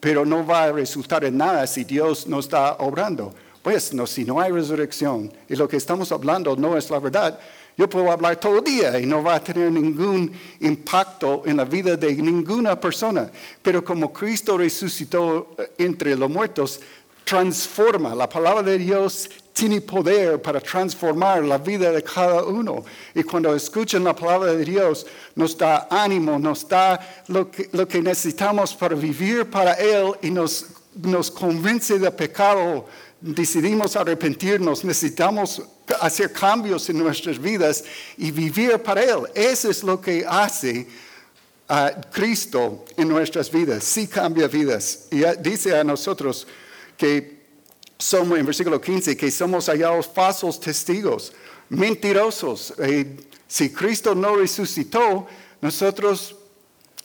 pero 0.00 0.24
no 0.24 0.44
va 0.44 0.64
a 0.64 0.72
resultar 0.72 1.24
en 1.24 1.36
nada 1.36 1.64
si 1.66 1.84
Dios 1.84 2.26
no 2.26 2.40
está 2.40 2.74
obrando. 2.74 3.32
Pues 3.62 3.94
no, 3.94 4.08
si 4.08 4.24
no 4.24 4.40
hay 4.40 4.50
resurrección 4.50 5.32
y 5.48 5.54
lo 5.54 5.68
que 5.68 5.76
estamos 5.76 6.10
hablando 6.10 6.56
no 6.56 6.76
es 6.76 6.90
la 6.90 6.98
verdad, 6.98 7.38
yo 7.76 7.88
puedo 7.88 8.10
hablar 8.12 8.36
todo 8.36 8.58
el 8.58 8.64
día 8.64 8.98
y 8.98 9.06
no 9.06 9.22
va 9.22 9.36
a 9.36 9.42
tener 9.42 9.70
ningún 9.70 10.30
impacto 10.60 11.42
en 11.46 11.56
la 11.56 11.64
vida 11.64 11.96
de 11.96 12.14
ninguna 12.14 12.78
persona. 12.78 13.30
Pero 13.62 13.82
como 13.84 14.12
Cristo 14.12 14.58
resucitó 14.58 15.56
entre 15.78 16.14
los 16.16 16.28
muertos, 16.28 16.80
transforma. 17.24 18.14
La 18.14 18.28
palabra 18.28 18.62
de 18.62 18.78
Dios 18.78 19.28
tiene 19.52 19.80
poder 19.80 20.40
para 20.40 20.60
transformar 20.60 21.44
la 21.44 21.58
vida 21.58 21.90
de 21.90 22.02
cada 22.02 22.44
uno. 22.44 22.84
Y 23.14 23.22
cuando 23.22 23.54
escuchan 23.54 24.04
la 24.04 24.14
palabra 24.14 24.54
de 24.54 24.64
Dios, 24.64 25.06
nos 25.34 25.56
da 25.56 25.88
ánimo, 25.90 26.38
nos 26.38 26.66
da 26.66 27.24
lo 27.28 27.50
que, 27.50 27.68
lo 27.72 27.86
que 27.86 28.00
necesitamos 28.00 28.74
para 28.74 28.94
vivir 28.94 29.46
para 29.46 29.74
Él 29.74 30.12
y 30.22 30.30
nos, 30.30 30.66
nos 30.94 31.30
convence 31.30 31.98
de 31.98 32.10
pecado. 32.10 32.86
Decidimos 33.20 33.94
arrepentirnos, 33.94 34.84
necesitamos 34.84 35.62
hacer 36.00 36.32
cambios 36.32 36.88
en 36.88 36.98
nuestras 36.98 37.38
vidas 37.38 37.84
y 38.16 38.30
vivir 38.30 38.78
para 38.78 39.02
Él. 39.02 39.28
Eso 39.34 39.70
es 39.70 39.82
lo 39.82 40.00
que 40.00 40.24
hace 40.26 40.88
a 41.68 41.92
Cristo 42.10 42.84
en 42.96 43.08
nuestras 43.08 43.50
vidas. 43.50 43.84
Sí 43.84 44.06
cambia 44.06 44.48
vidas. 44.48 45.06
Y 45.10 45.22
dice 45.40 45.76
a 45.76 45.84
nosotros 45.84 46.46
que 46.96 47.42
somos, 47.98 48.38
en 48.38 48.46
versículo 48.46 48.80
15, 48.80 49.16
que 49.16 49.30
somos 49.30 49.66
hallados 49.66 50.08
falsos 50.12 50.58
testigos, 50.58 51.32
mentirosos. 51.68 52.74
Eh, 52.78 53.16
si 53.46 53.70
Cristo 53.70 54.14
no 54.14 54.36
resucitó, 54.36 55.26
nosotros 55.60 56.36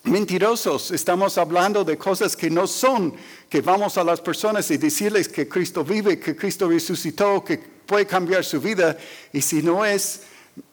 mentirosos, 0.04 0.92
estamos 0.92 1.38
hablando 1.38 1.84
de 1.84 1.98
cosas 1.98 2.36
que 2.36 2.50
no 2.50 2.66
son, 2.66 3.14
que 3.50 3.62
vamos 3.62 3.98
a 3.98 4.04
las 4.04 4.22
personas 4.22 4.70
y 4.72 4.78
decirles 4.78 5.28
que 5.28 5.48
Cristo 5.48 5.84
vive, 5.84 6.20
que 6.20 6.36
Cristo 6.36 6.68
resucitó, 6.68 7.44
que 7.44 7.58
puede 7.58 8.06
cambiar 8.06 8.44
su 8.44 8.60
vida, 8.60 8.98
y 9.32 9.42
si 9.42 9.62
no 9.62 9.86
es 9.86 10.24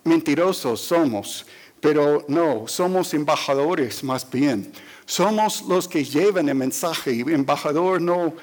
mentirosos 0.04 0.80
somos, 0.80 1.46
pero 1.80 2.24
no, 2.28 2.66
somos 2.66 3.12
embajadores 3.12 4.02
más 4.02 4.28
bien, 4.30 4.72
somos 5.04 5.62
los 5.62 5.86
que 5.86 6.04
llevan 6.04 6.48
el 6.48 6.54
mensaje, 6.54 7.20
embajador 7.20 8.00
no 8.00 8.34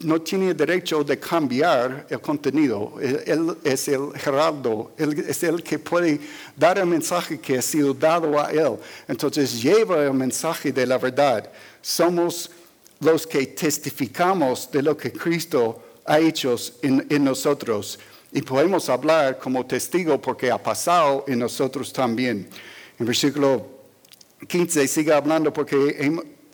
no 0.00 0.20
tiene 0.20 0.52
derecho 0.52 1.02
de 1.02 1.18
cambiar 1.18 2.06
el 2.10 2.20
contenido. 2.20 2.94
Él 3.00 3.56
es 3.64 3.88
el 3.88 4.12
gerardo, 4.14 4.92
él 4.98 5.24
es 5.26 5.42
el 5.42 5.62
que 5.62 5.78
puede 5.78 6.20
dar 6.54 6.78
el 6.78 6.86
mensaje 6.86 7.40
que 7.40 7.58
ha 7.58 7.62
sido 7.62 7.94
dado 7.94 8.38
a 8.38 8.50
él. 8.50 8.76
Entonces 9.08 9.62
lleva 9.62 10.04
el 10.04 10.12
mensaje 10.12 10.72
de 10.72 10.86
la 10.86 10.98
verdad. 10.98 11.50
Somos 11.80 12.50
los 13.00 13.26
que 13.26 13.46
testificamos 13.46 14.70
de 14.70 14.82
lo 14.82 14.96
que 14.96 15.12
Cristo 15.12 15.82
ha 16.04 16.18
hecho 16.18 16.56
en, 16.82 17.06
en 17.08 17.24
nosotros. 17.24 17.98
Y 18.32 18.42
podemos 18.42 18.88
hablar 18.90 19.38
como 19.38 19.64
testigo 19.64 20.20
porque 20.20 20.50
ha 20.50 20.62
pasado 20.62 21.24
en 21.26 21.38
nosotros 21.38 21.92
también. 21.92 22.48
En 22.98 23.06
versículo 23.06 23.66
15 24.46 24.86
sigue 24.88 25.12
hablando 25.12 25.52
porque 25.52 25.96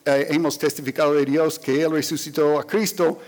eh, 0.04 0.26
hemos 0.30 0.58
testificado 0.58 1.14
de 1.14 1.24
Dios 1.24 1.58
que 1.58 1.82
Él 1.82 1.90
resucitó 1.90 2.58
a 2.58 2.66
Cristo, 2.66 3.20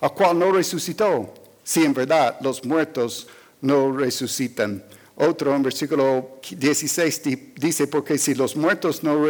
a 0.00 0.08
cual 0.10 0.38
no 0.38 0.52
resucitó. 0.52 1.32
Si 1.62 1.84
en 1.84 1.94
verdad 1.94 2.38
los 2.40 2.64
muertos 2.64 3.28
no 3.60 3.96
resucitan. 3.96 4.84
Otro 5.16 5.54
en 5.54 5.62
versículo 5.62 6.40
16 6.50 7.22
dice, 7.56 7.86
porque 7.86 8.18
si 8.18 8.34
los 8.34 8.56
muertos 8.56 9.04
no 9.04 9.24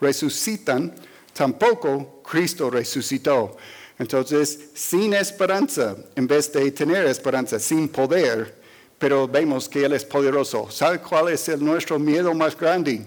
resucitan, 0.00 0.94
tampoco 1.32 2.22
Cristo 2.22 2.68
resucitó. 2.68 3.56
Entonces, 3.98 4.70
sin 4.74 5.14
esperanza, 5.14 5.96
en 6.14 6.26
vez 6.26 6.52
de 6.52 6.70
tener 6.70 7.06
esperanza, 7.06 7.58
sin 7.58 7.88
poder, 7.88 8.54
pero 8.98 9.26
vemos 9.26 9.68
que 9.68 9.84
Él 9.84 9.92
es 9.92 10.04
poderoso. 10.04 10.70
¿Sabe 10.70 11.00
cuál 11.00 11.28
es 11.28 11.48
el, 11.48 11.64
nuestro 11.64 11.98
miedo 11.98 12.34
más 12.34 12.58
grande? 12.58 13.06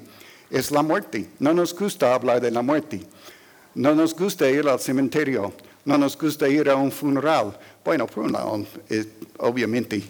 Es 0.50 0.72
la 0.72 0.82
muerte. 0.82 1.29
No 1.39 1.53
nos 1.53 1.74
gusta 1.74 2.13
hablar 2.13 2.41
de 2.41 2.51
la 2.51 2.62
muerte. 2.62 3.01
No 3.75 3.94
nos 3.94 4.15
gusta 4.15 4.50
ir 4.50 4.68
al 4.68 4.79
cementerio. 4.79 5.53
No 5.86 5.98
nos 5.98 6.18
gusta 6.18 6.48
ir 6.48 6.70
a 6.70 6.75
un 6.75 6.91
funeral. 6.91 7.58
Bueno, 7.84 8.06
por 8.06 8.25
un 8.25 8.34
lado, 8.34 8.65
obviamente, 9.38 10.03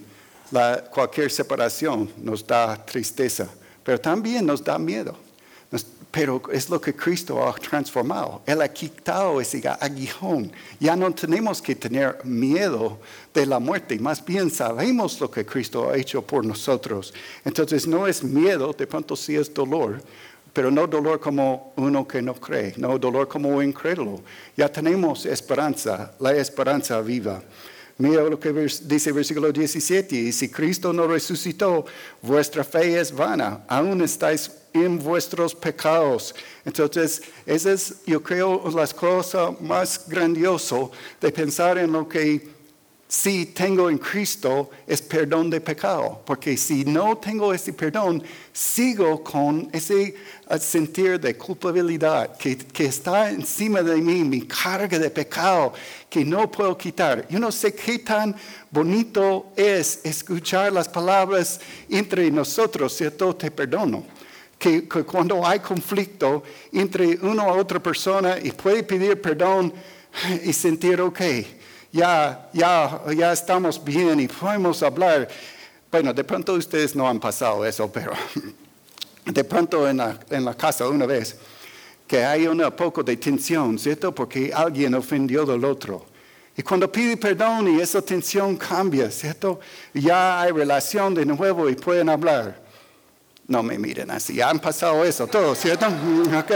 cualquier 0.92 1.32
separación 1.32 2.10
nos 2.18 2.46
da 2.46 2.84
tristeza, 2.84 3.48
pero 3.84 4.00
también 4.00 4.46
nos 4.46 4.64
da 4.64 4.80
miedo. 4.80 5.16
pero 6.12 6.42
es 6.52 6.68
lo 6.70 6.82
que 6.82 6.96
Cristo 6.96 7.48
ha 7.48 7.54
transformado. 7.54 8.42
Él 8.48 8.64
ha 8.64 8.68
quitado 8.68 9.40
ese 9.40 9.62
aguijón. 9.80 10.52
Ya 10.80 10.96
no 10.96 11.14
tenemos 11.14 11.62
que 11.62 11.76
tener 11.76 12.18
miedo 12.26 12.98
de 13.32 13.46
la 13.46 13.60
muerte, 13.60 14.00
más 14.00 14.26
bien 14.26 14.50
sabemos 14.50 15.22
lo 15.22 15.30
que 15.30 15.46
Cristo 15.46 15.92
ha 15.92 15.98
hecho 15.98 16.24
por 16.24 16.44
nosotros. 16.44 17.14
Entonces 17.46 17.86
no 17.86 18.08
es 18.08 18.24
miedo, 18.24 18.74
de 18.74 18.88
pronto 18.88 19.16
sí 19.16 19.36
es 19.36 19.54
dolor, 19.54 20.02
pero 20.60 20.72
no 20.72 20.88
dolor 20.88 21.22
como 21.22 21.72
uno 21.78 22.06
que 22.06 22.22
no 22.22 22.34
cree, 22.34 22.74
no 22.76 23.00
dolor 23.00 23.30
como 23.30 23.48
un 23.48 23.64
incrédulo. 23.64 24.20
Ya 24.58 24.68
tenemos 24.70 25.26
esperanza, 25.26 26.14
la 26.20 26.34
esperanza 26.34 27.00
viva. 27.00 27.42
Mira 27.98 28.24
lo 28.24 28.38
que 28.38 28.52
dice 28.52 29.12
el 29.12 29.16
versículo 29.16 29.54
17, 29.54 30.14
y 30.18 30.34
si 30.34 30.50
Cristo 30.50 30.92
no 30.92 31.08
resucitó, 31.08 31.86
vuestra 32.22 32.66
fe 32.66 33.00
es 33.00 33.10
vana, 33.10 33.64
aún 33.70 34.02
estáis 34.02 34.52
en 34.74 35.00
vuestros 35.00 35.56
pecados. 35.56 36.36
Entonces, 36.66 37.22
esa 37.46 37.72
es, 37.72 37.96
yo 38.06 38.22
creo, 38.22 38.70
la 38.76 38.86
cosa 38.88 39.56
más 39.62 40.10
grandiosa 40.10 40.76
de 41.22 41.32
pensar 41.32 41.78
en 41.78 41.94
lo 41.94 42.06
que 42.06 42.50
si 43.12 43.48
tengo 43.48 43.90
en 43.90 43.98
Cristo 43.98 44.70
es 44.86 45.02
perdón 45.02 45.50
de 45.50 45.60
pecado, 45.60 46.22
porque 46.24 46.56
si 46.56 46.86
no 46.86 47.18
tengo 47.18 47.52
ese 47.52 47.74
perdón, 47.74 48.22
sigo 48.54 49.24
con 49.24 49.68
ese 49.74 50.16
eh, 50.48 50.60
sentir 50.60 51.20
de 51.20 51.36
culpabilidad 51.36 52.38
que, 52.38 52.56
está 52.86 53.32
encima 53.32 53.82
de 53.82 53.96
mí, 53.96 54.24
mi 54.24 54.42
carga 54.44 55.00
de 55.00 55.10
pecado 55.10 55.74
que 56.08 56.24
no 56.24 56.52
puedo 56.52 56.78
quitar. 56.78 57.28
Yo 57.30 57.40
no 57.40 57.52
sé 57.52 57.74
qué 57.74 57.98
tan 57.98 58.36
bonito 58.70 59.54
es 59.56 60.02
escuchar 60.04 60.72
las 60.72 60.88
palabras 60.88 61.60
entre 61.90 62.30
nosotros, 62.30 62.96
¿cierto? 62.96 63.36
Te 63.36 63.50
perdono. 63.50 64.06
Que, 64.60 64.88
que 64.88 65.04
cuando 65.04 65.48
hay 65.48 65.62
conflicto 65.62 66.44
entre 66.72 67.18
una 67.24 67.48
u 67.48 67.58
otra 67.58 67.82
persona 67.82 68.38
y 68.38 68.52
puede 68.52 68.84
pedir 68.84 69.20
perdón 69.20 69.74
y 70.44 70.54
sentir, 70.54 71.02
ok, 71.02 71.22
ya, 71.92 72.50
ya, 72.54 73.02
ya 73.16 73.34
estamos 73.34 73.84
bien 73.84 74.20
y 74.20 74.28
podemos 74.28 74.82
hablar. 74.84 75.28
Bueno, 75.92 76.14
de 76.14 76.24
pronto 76.24 76.54
ustedes 76.54 76.96
no 76.96 77.08
han 77.08 77.20
pasado 77.20 77.66
eso, 77.66 77.92
pero 77.92 78.12
de 79.26 79.44
pronto 79.44 79.88
en 79.88 79.98
la, 79.98 80.20
en 80.30 80.46
la 80.46 80.54
casa 80.54 80.88
una 80.88 81.06
vez 81.06 81.38
que 82.10 82.26
hay 82.26 82.48
un 82.48 82.60
poco 82.72 83.04
de 83.04 83.18
tensión, 83.18 83.78
¿cierto? 83.78 84.14
Porque 84.14 84.52
alguien 84.54 84.96
ofendió 84.96 85.46
del 85.46 85.64
otro. 85.64 86.08
Y 86.58 86.64
cuando 86.64 86.92
pide 86.92 87.16
perdón 87.16 87.68
y 87.68 87.80
esa 87.80 88.02
tensión 88.02 88.58
cambia, 88.58 89.12
¿cierto? 89.12 89.60
Ya 89.94 90.42
hay 90.42 90.52
relación 90.52 91.14
de 91.14 91.26
nuevo 91.26 91.70
y 91.70 91.76
pueden 91.76 92.10
hablar. 92.10 92.60
No 93.48 93.62
me 93.62 93.78
miren 93.78 94.10
así, 94.12 94.36
ya 94.36 94.50
han 94.50 94.60
pasado 94.60 95.06
eso 95.06 95.28
todo, 95.28 95.56
¿cierto? 95.56 95.86
Ok. 96.38 96.52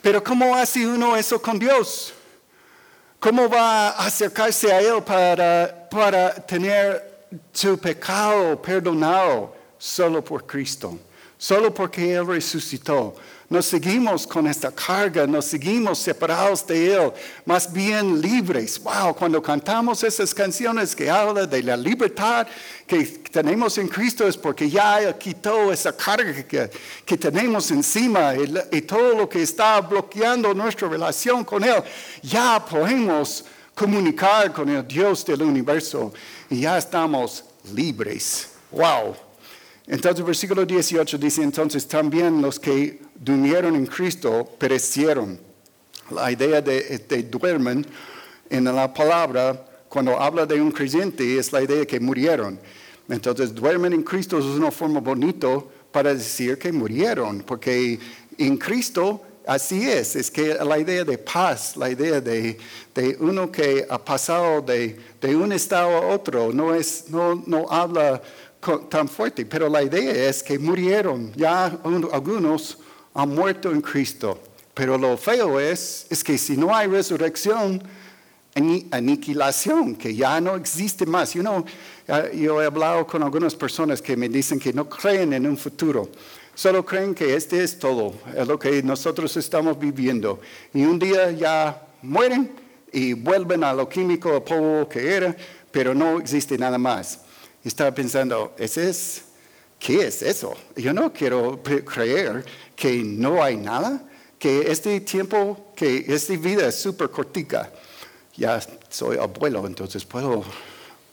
Pero 0.00 0.24
¿cómo 0.24 0.54
hace 0.54 0.86
uno 0.86 1.16
eso 1.16 1.42
con 1.42 1.58
Dios? 1.58 2.14
¿Cómo 3.20 3.50
va 3.50 3.90
a 3.90 4.06
acercarse 4.06 4.72
a 4.72 4.80
Él 4.80 5.02
para, 5.02 5.88
para 5.90 6.34
tener 6.34 7.26
su 7.52 7.78
pecado 7.78 8.60
perdonado? 8.62 9.54
Solo 9.76 10.24
por 10.24 10.46
Cristo. 10.46 10.98
solo 11.36 11.72
porque 11.72 12.14
Él 12.14 12.26
resucitó. 12.26 13.14
Nos 13.50 13.66
seguimos 13.66 14.28
con 14.28 14.46
esta 14.46 14.70
carga, 14.70 15.26
nos 15.26 15.44
seguimos 15.44 15.98
separados 15.98 16.64
de 16.68 16.94
Él, 16.94 17.12
más 17.44 17.72
bien 17.72 18.20
libres. 18.20 18.80
Wow, 18.80 19.12
cuando 19.12 19.42
cantamos 19.42 20.04
esas 20.04 20.32
canciones 20.32 20.94
que 20.94 21.10
hablan 21.10 21.50
de 21.50 21.60
la 21.60 21.76
libertad 21.76 22.46
que 22.86 23.04
tenemos 23.04 23.76
en 23.78 23.88
Cristo 23.88 24.24
es 24.28 24.36
porque 24.36 24.70
ya 24.70 25.18
quitó 25.18 25.72
esa 25.72 25.96
carga 25.96 26.32
que, 26.44 26.70
que 27.04 27.16
tenemos 27.16 27.68
encima 27.72 28.36
y, 28.36 28.54
y 28.70 28.82
todo 28.82 29.16
lo 29.16 29.28
que 29.28 29.42
está 29.42 29.80
bloqueando 29.80 30.54
nuestra 30.54 30.88
relación 30.88 31.44
con 31.44 31.64
Él, 31.64 31.82
ya 32.22 32.64
podemos 32.64 33.44
comunicar 33.74 34.52
con 34.52 34.68
el 34.68 34.86
Dios 34.86 35.24
del 35.24 35.42
universo 35.42 36.12
y 36.48 36.60
ya 36.60 36.78
estamos 36.78 37.44
libres. 37.74 38.50
Wow. 38.70 39.16
Entonces, 39.88 40.24
versículo 40.24 40.64
18 40.64 41.18
dice, 41.18 41.42
entonces 41.42 41.88
también 41.88 42.40
los 42.40 42.60
que 42.60 43.09
durmieron 43.20 43.76
en 43.76 43.86
Cristo 43.86 44.48
perecieron. 44.58 45.38
La 46.10 46.32
idea 46.32 46.60
de, 46.60 46.98
de 47.08 47.22
duermen 47.22 47.86
en 48.48 48.64
la 48.64 48.92
palabra, 48.92 49.64
cuando 49.88 50.18
habla 50.18 50.44
de 50.44 50.60
un 50.60 50.72
creyente, 50.72 51.38
es 51.38 51.52
la 51.52 51.62
idea 51.62 51.76
de 51.76 51.86
que 51.86 52.00
murieron. 52.00 52.58
Entonces, 53.08 53.54
duermen 53.54 53.92
en 53.92 54.02
Cristo 54.02 54.38
es 54.38 54.44
una 54.44 54.70
forma 54.70 55.00
bonita 55.00 55.48
para 55.92 56.14
decir 56.14 56.58
que 56.58 56.72
murieron, 56.72 57.40
porque 57.40 57.98
en 58.38 58.56
Cristo 58.56 59.22
así 59.46 59.88
es, 59.88 60.14
es 60.16 60.30
que 60.30 60.54
la 60.54 60.78
idea 60.78 61.04
de 61.04 61.18
paz, 61.18 61.76
la 61.76 61.90
idea 61.90 62.20
de, 62.20 62.56
de 62.94 63.16
uno 63.18 63.50
que 63.50 63.84
ha 63.88 63.98
pasado 63.98 64.60
de, 64.62 64.96
de, 65.20 65.34
un 65.34 65.52
estado 65.52 65.96
a 65.96 66.06
otro, 66.14 66.52
no, 66.52 66.72
es, 66.74 67.06
no, 67.08 67.42
no 67.46 67.66
habla 67.68 68.22
tan 68.88 69.08
fuerte, 69.08 69.44
pero 69.44 69.68
la 69.68 69.82
idea 69.82 70.28
es 70.28 70.42
que 70.42 70.58
murieron, 70.58 71.32
ya 71.34 71.66
algunos 72.12 72.78
han 73.22 73.34
muerto 73.34 73.70
en 73.70 73.80
Cristo, 73.80 74.40
pero 74.74 74.96
lo 74.96 75.16
feo 75.16 75.60
es, 75.60 76.06
es 76.10 76.24
que 76.24 76.38
si 76.38 76.56
no 76.56 76.74
hay 76.74 76.86
resurrección, 76.88 77.82
aniquilación, 78.90 79.94
que 79.94 80.14
ya 80.14 80.40
no 80.40 80.56
existe 80.56 81.06
más. 81.06 81.34
You 81.34 81.42
know, 81.42 81.64
yo 82.34 82.60
he 82.60 82.66
hablado 82.66 83.06
con 83.06 83.22
algunas 83.22 83.54
personas 83.54 84.02
que 84.02 84.16
me 84.16 84.28
dicen 84.28 84.58
que 84.58 84.72
no 84.72 84.88
creen 84.88 85.32
en 85.32 85.46
un 85.46 85.56
futuro, 85.56 86.08
solo 86.54 86.84
creen 86.84 87.14
que 87.14 87.34
este 87.34 87.62
es 87.62 87.78
todo, 87.78 88.14
es 88.36 88.46
lo 88.46 88.58
que 88.58 88.82
nosotros 88.82 89.36
estamos 89.36 89.78
viviendo. 89.78 90.40
Y 90.74 90.84
un 90.84 90.98
día 90.98 91.30
ya 91.30 91.86
mueren 92.02 92.50
y 92.92 93.12
vuelven 93.12 93.64
a 93.64 93.72
lo 93.72 93.88
químico, 93.88 94.34
a 94.34 94.44
polvo 94.44 94.88
que 94.88 95.14
era, 95.14 95.36
pero 95.70 95.94
no 95.94 96.18
existe 96.18 96.58
nada 96.58 96.78
más 96.78 97.20
estaba 97.64 97.94
pensando, 97.94 98.54
¿ese 98.58 98.88
es, 98.88 99.22
¿qué 99.78 100.06
es 100.06 100.22
eso? 100.22 100.54
Yo 100.76 100.92
no 100.92 101.12
quiero 101.12 101.60
creer 101.62 102.44
que 102.80 103.04
no 103.04 103.44
hay 103.44 103.58
nada, 103.58 104.00
que 104.38 104.72
este 104.72 104.98
tiempo, 105.00 105.72
que 105.76 106.02
esta 106.08 106.34
vida 106.34 106.66
es 106.66 106.76
súper 106.76 107.10
cortica. 107.10 107.70
Ya 108.34 108.58
soy 108.88 109.18
abuelo, 109.18 109.66
entonces 109.66 110.02
puedo 110.02 110.42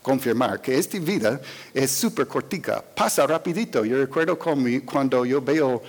confirmar 0.00 0.62
que 0.62 0.78
esta 0.78 0.98
vida 0.98 1.38
es 1.74 1.90
súper 1.90 2.26
cortica, 2.26 2.82
pasa 2.82 3.26
rapidito. 3.26 3.84
Yo 3.84 3.98
recuerdo 3.98 4.38
cuando 4.38 5.26
yo 5.26 5.42
veo 5.42 5.82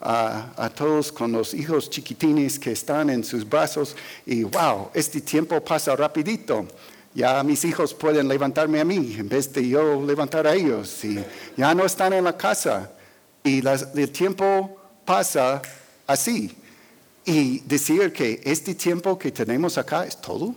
a, 0.00 0.54
a, 0.56 0.70
todos 0.70 1.12
con 1.12 1.32
los 1.32 1.52
hijos 1.52 1.90
chiquitines 1.90 2.58
que 2.58 2.72
están 2.72 3.10
en 3.10 3.22
sus 3.22 3.46
brazos 3.46 3.94
y 4.24 4.42
wow, 4.42 4.88
este 4.94 5.20
tiempo 5.20 5.62
pasa 5.62 5.94
rapidito. 5.94 6.66
Ya 7.12 7.42
mis 7.42 7.62
hijos 7.66 7.92
pueden 7.92 8.26
levantarme 8.26 8.80
a 8.80 8.86
mí 8.86 9.16
en 9.18 9.28
vez 9.28 9.52
de 9.52 9.68
yo 9.68 10.02
levantar 10.02 10.46
a 10.46 10.54
ellos. 10.54 11.04
Y 11.04 11.22
ya 11.58 11.74
no 11.74 11.84
están 11.84 12.14
en 12.14 12.24
la 12.24 12.34
casa. 12.38 12.90
Y 13.44 13.62
el 13.66 14.10
tiempo 14.10 14.85
pasa 15.06 15.62
así. 16.06 16.54
Y 17.24 17.60
decir 17.60 18.12
que 18.12 18.40
este 18.44 18.74
tiempo 18.74 19.18
que 19.18 19.32
tenemos 19.32 19.78
acá 19.78 20.04
es 20.04 20.20
todo. 20.20 20.54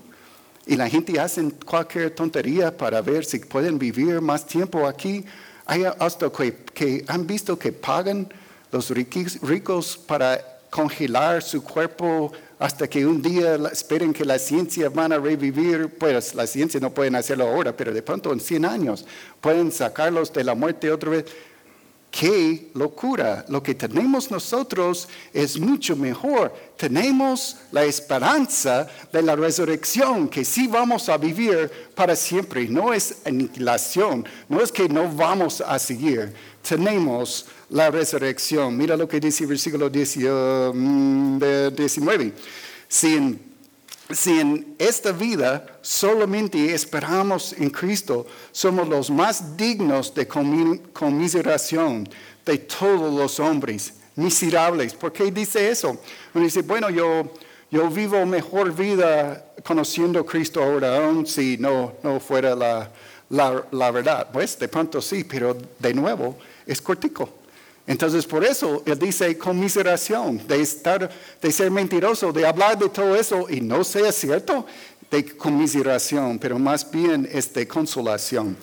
Y 0.68 0.76
la 0.76 0.90
gente 0.90 1.20
hace 1.20 1.50
cualquier 1.66 2.12
tontería 2.12 2.76
para 2.76 3.02
ver 3.02 3.24
si 3.26 3.40
pueden 3.40 3.80
vivir 3.80 4.20
más 4.20 4.46
tiempo 4.46 4.86
aquí. 4.86 5.24
Hay 5.66 5.84
hasta 5.84 6.30
que, 6.30 7.06
han 7.08 7.26
visto 7.26 7.58
que 7.58 7.72
pagan 7.72 8.28
los 8.72 8.90
ricos 8.90 9.98
para 9.98 10.60
congelar 10.70 11.42
su 11.42 11.64
cuerpo 11.64 12.32
hasta 12.60 12.88
que 12.88 13.06
un 13.06 13.22
día 13.22 13.56
esperen 13.72 14.14
que 14.14 14.26
la 14.26 14.38
ciencia 14.38 14.90
van 14.90 15.14
a 15.14 15.18
revivir, 15.18 15.90
pues 15.98 16.36
la 16.36 16.46
ciencia 16.46 16.80
no 16.80 16.92
pueden 16.92 17.16
hacerlo 17.16 17.48
ahora, 17.48 17.76
pero 17.76 17.94
de 17.94 18.02
pronto 18.02 18.34
en 18.34 18.40
100 18.40 18.66
años 18.66 19.06
pueden 19.40 19.72
sacarlos 19.72 20.32
de 20.34 20.44
la 20.44 20.56
muerte 20.56 20.92
otra 20.92 21.10
vez. 21.10 21.26
¡Qué 22.12 22.72
locura! 22.74 23.46
Lo 23.50 23.62
que 23.62 23.76
tenemos 23.76 24.32
nosotros 24.32 25.08
es 25.32 25.60
mucho 25.60 25.96
mejor. 25.96 26.52
Tenemos 26.76 27.58
la 27.72 27.84
esperanza 27.84 28.88
de 29.12 29.22
la 29.22 29.36
resurrección, 29.36 30.28
que 30.28 30.44
sí 30.44 30.66
vamos 30.66 31.08
a 31.08 31.18
vivir 31.18 31.70
para 31.94 32.16
siempre. 32.16 32.68
No 32.68 32.94
es 32.94 33.18
aniquilación, 33.26 34.26
no 34.48 34.60
es 34.60 34.72
que 34.72 34.90
no 34.90 35.08
vamos 35.14 35.62
a 35.62 35.78
seguir. 35.78 36.34
Tenemos 36.68 37.46
la 37.70 37.92
resurrección. 37.92 38.76
Mira 38.76 38.98
lo 38.98 39.08
que 39.08 39.20
dice 39.20 39.44
el 39.44 39.50
versículo 39.50 39.90
19. 39.90 40.74
Mm, 40.74 41.40
si 42.88 43.40
si 44.12 44.40
en 44.40 44.76
esta 44.80 45.12
vida 45.12 45.80
solamente 45.82 46.74
esperamos 46.74 47.54
en 47.54 47.70
Cristo, 47.70 48.26
somos 48.52 48.88
los 48.88 49.10
más 49.10 49.56
dignos 49.56 50.14
de 50.14 50.28
conmiseración 50.28 52.10
de 52.46 52.58
todos 52.58 53.14
los 53.14 53.40
hombres 53.40 53.94
miserables. 54.16 54.94
¿Por 54.94 55.14
qué 55.14 55.32
dice 55.32 55.70
eso? 55.70 56.00
Uno 56.34 56.44
dice, 56.44 56.64
bueno, 56.64 56.90
yo, 56.90 57.32
yo 57.70 57.88
vivo 57.90 58.26
mejor 58.26 58.74
vida 58.74 59.46
conociendo 59.64 60.20
a 60.20 60.26
Cristo 60.26 60.64
ahora, 60.64 61.06
aun 61.06 61.28
si 61.28 61.58
no, 61.58 61.94
no 62.02 62.20
fuera 62.20 62.56
la, 62.56 62.92
la, 63.30 63.64
la 63.72 63.92
verdad. 63.92 64.28
Pues 64.34 64.58
de 64.58 64.68
pronto 64.68 65.02
sí, 65.02 65.24
pero 65.24 65.56
de 65.78 65.94
nuevo 65.94 66.38
es 66.66 66.82
cortico. 66.82 67.39
Entonces, 67.90 68.28
por 68.28 68.46
eso 68.46 68.84
él 68.86 69.00
dice 69.00 69.36
conmiseración, 69.36 70.48
de 70.48 70.62
estar, 70.62 71.10
de 71.42 71.52
ser 71.52 71.72
mentiroso, 71.72 72.32
de 72.32 72.46
hablar 72.46 72.78
de 72.78 72.88
todo 72.88 73.16
eso 73.16 73.48
y 73.50 73.62
no 73.62 73.84
sea 73.84 74.12
cierto, 74.12 74.64
de 75.10 75.36
conmiseración, 75.36 76.38
pero 76.38 76.60
más 76.60 76.90
bien 76.92 77.28
es 77.32 77.52
de 77.52 77.68
consolación. 77.68 78.56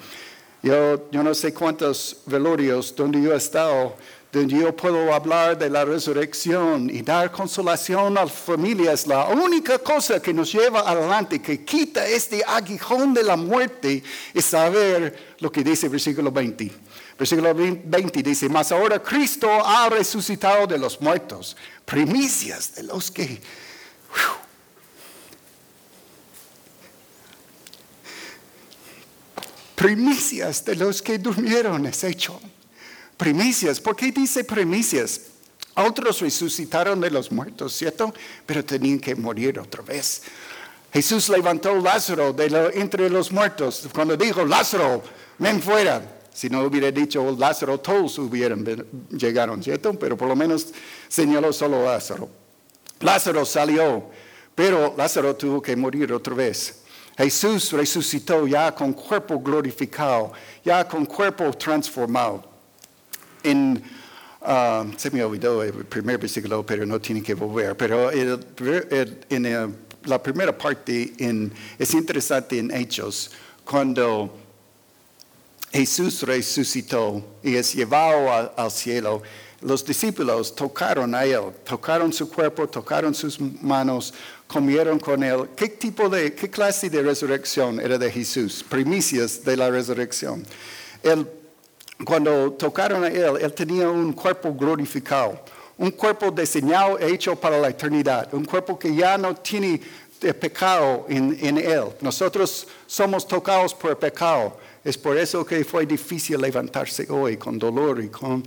Yo, 0.63 1.11
yo 1.11 1.25
no 1.25 1.35
sé 1.35 1.53
cuántos 1.53 2.19
velorios 2.27 2.95
donde 2.95 3.21
yo 3.21 3.33
he 3.33 3.37
estado, 3.37 3.97
donde 4.31 4.61
yo 4.61 4.77
puedo 4.77 5.13
hablar 5.13 5.59
de 5.59 5.71
la 5.71 5.85
resurrección 5.85 6.89
y 6.89 7.03
dar 7.03 7.33
consolación 7.33 8.17
a 8.17 8.23
las 8.23 8.33
familias. 8.33 9.09
La 9.09 9.27
única 9.27 9.81
cosa 9.81 10.23
que 10.23 10.33
nos 10.33 10.53
lleva 10.53 10.89
adelante, 10.89 11.43
que 11.43 11.65
quita 11.65 12.07
este 12.07 12.45
aguijón 12.47 13.13
de 13.13 13.25
la 13.25 13.37
muerte, 13.37 14.05
es 14.33 14.45
saber 14.45 15.37
lo 15.41 15.51
que 15.51 15.65
dice 15.65 15.87
el 15.87 15.91
versículo 15.91 16.31
20 16.31 16.86
Versículo 17.19 17.55
20 17.55 18.23
dice, 18.23 18.49
mas 18.49 18.71
ahora 18.73 19.03
Cristo 19.03 19.49
ha 19.51 19.89
resucitado 19.89 20.67
de 20.67 20.79
los 20.79 21.01
muertos, 21.01 21.57
primicias 21.85 22.75
de 22.75 22.83
los 22.83 23.11
que... 23.11 23.41
primicias 29.75 30.65
de 30.65 30.75
los 30.75 31.01
que 31.03 31.19
durmieron 31.19 31.87
es 31.87 32.03
hecho. 32.03 32.41
Primicias, 33.17 33.79
¿por 33.79 33.95
qué 33.95 34.11
dice 34.11 34.43
primicias? 34.43 35.21
Otros 35.75 36.21
resucitaron 36.21 37.01
de 37.01 37.11
los 37.11 37.31
muertos, 37.31 37.75
¿cierto? 37.75 38.13
Pero 38.47 38.65
tenían 38.65 38.99
que 38.99 39.15
morir 39.15 39.59
otra 39.59 39.83
vez. 39.83 40.23
Jesús 40.93 41.29
levantó 41.29 41.75
Lázaro 41.77 42.33
de 42.33 42.73
entre 42.75 43.11
los 43.11 43.31
muertos 43.31 43.87
cuando 43.93 44.17
dijo, 44.17 44.45
Lázaro, 44.45 45.03
ven 45.39 45.63
fuera. 45.63 46.16
Si 46.37 46.51
no 46.51 46.61
hubiera 46.65 46.93
dicho 46.93 47.35
Lázaro, 47.39 47.81
todos 47.81 48.19
hubieran 48.19 48.63
llegaron, 49.09 49.63
¿cierto? 49.63 49.95
Pero 49.99 50.19
por 50.19 50.29
lo 50.29 50.37
menos 50.37 50.67
señaló 51.09 51.51
solo 51.51 51.83
Lázaro. 51.83 52.29
Lázaro 53.01 53.47
salió, 53.47 54.11
pero 54.55 54.95
Lázaro 54.99 55.35
tuvo 55.35 55.63
que 55.63 55.75
morir 55.75 56.13
otra 56.13 56.35
vez. 56.35 56.83
Jesús 57.17 57.73
resucitó 57.73 58.47
ya 58.47 58.75
con 58.75 58.93
cuerpo 58.93 59.41
glorificado, 59.41 60.31
ya 60.63 60.87
con 60.87 61.07
cuerpo 61.07 61.51
transformado. 61.55 62.45
En, 63.43 63.83
ah, 64.43 64.85
se 64.95 65.11
me 65.11 65.25
olvidó 65.25 65.63
el 65.63 65.87
primer 65.87 66.19
versículo, 66.19 66.67
pero 66.67 66.85
no 66.85 67.01
tiene 67.01 67.23
que 67.23 67.33
volver. 67.33 67.75
Pero 67.79 68.13
en 68.13 69.77
la 70.05 70.23
primera 70.23 70.57
parte 70.57 71.15
es 71.79 71.95
interesante 71.95 72.59
en 72.59 72.71
Hechos, 72.73 73.31
cuando 73.65 74.46
Jesús 75.77 76.23
resucitó 76.23 77.23
y 77.43 77.57
es 77.57 77.75
llevado 77.75 78.53
al 78.57 78.71
cielo, 78.71 79.23
los 79.61 79.85
discípulos 79.85 80.55
tocaron 80.55 81.15
a 81.15 81.25
él, 81.25 81.53
tocaron 81.65 82.13
su 82.13 82.31
cuerpo, 82.31 82.67
tocaron 82.69 83.15
sus 83.15 83.39
manos, 83.41 84.15
comieron 84.47 84.99
con 84.99 85.23
él. 85.23 85.51
¿Qué 85.55 85.69
tipo 85.69 86.09
de, 86.09 86.35
qué 86.35 86.49
clase 86.49 86.89
de 86.89 87.03
resurrección 87.03 87.81
era 87.81 87.99
de 87.99 88.11
Jesús? 88.11 88.65
Primicias 88.69 89.45
de 89.45 89.57
la 89.57 89.71
resurrección. 89.71 90.45
El 91.03 91.27
cuando 92.05 92.53
tocaron 92.53 93.05
a 93.05 93.09
él, 93.09 93.39
él 93.41 93.53
tenía 93.55 93.89
un 93.89 94.13
cuerpo 94.13 94.53
glorificado, 94.55 95.41
un 95.79 95.91
cuerpo 95.91 96.31
diseñado, 96.31 96.99
hecho 96.99 97.37
para 97.37 97.59
la 97.59 97.69
eternidad, 97.69 98.33
un 98.35 98.45
cuerpo 98.45 98.79
que 98.79 98.95
ya 98.95 99.17
no 99.17 99.35
tiene 99.35 99.81
pecado 100.21 101.07
en, 101.09 101.39
en 101.41 101.57
él. 101.57 101.85
Nosotros 102.01 102.67
somos 102.87 103.27
tocados 103.27 103.75
por 103.75 103.99
pecado. 103.99 104.59
Es 104.87 104.97
por 104.97 105.19
eso 105.19 105.45
que 105.45 105.65
fue 105.65 105.85
difícil 105.85 106.41
levantarse 106.41 107.09
hoy 107.11 107.37
con 107.37 107.59
dolor 107.59 108.01
y, 108.01 108.09
con, 108.09 108.45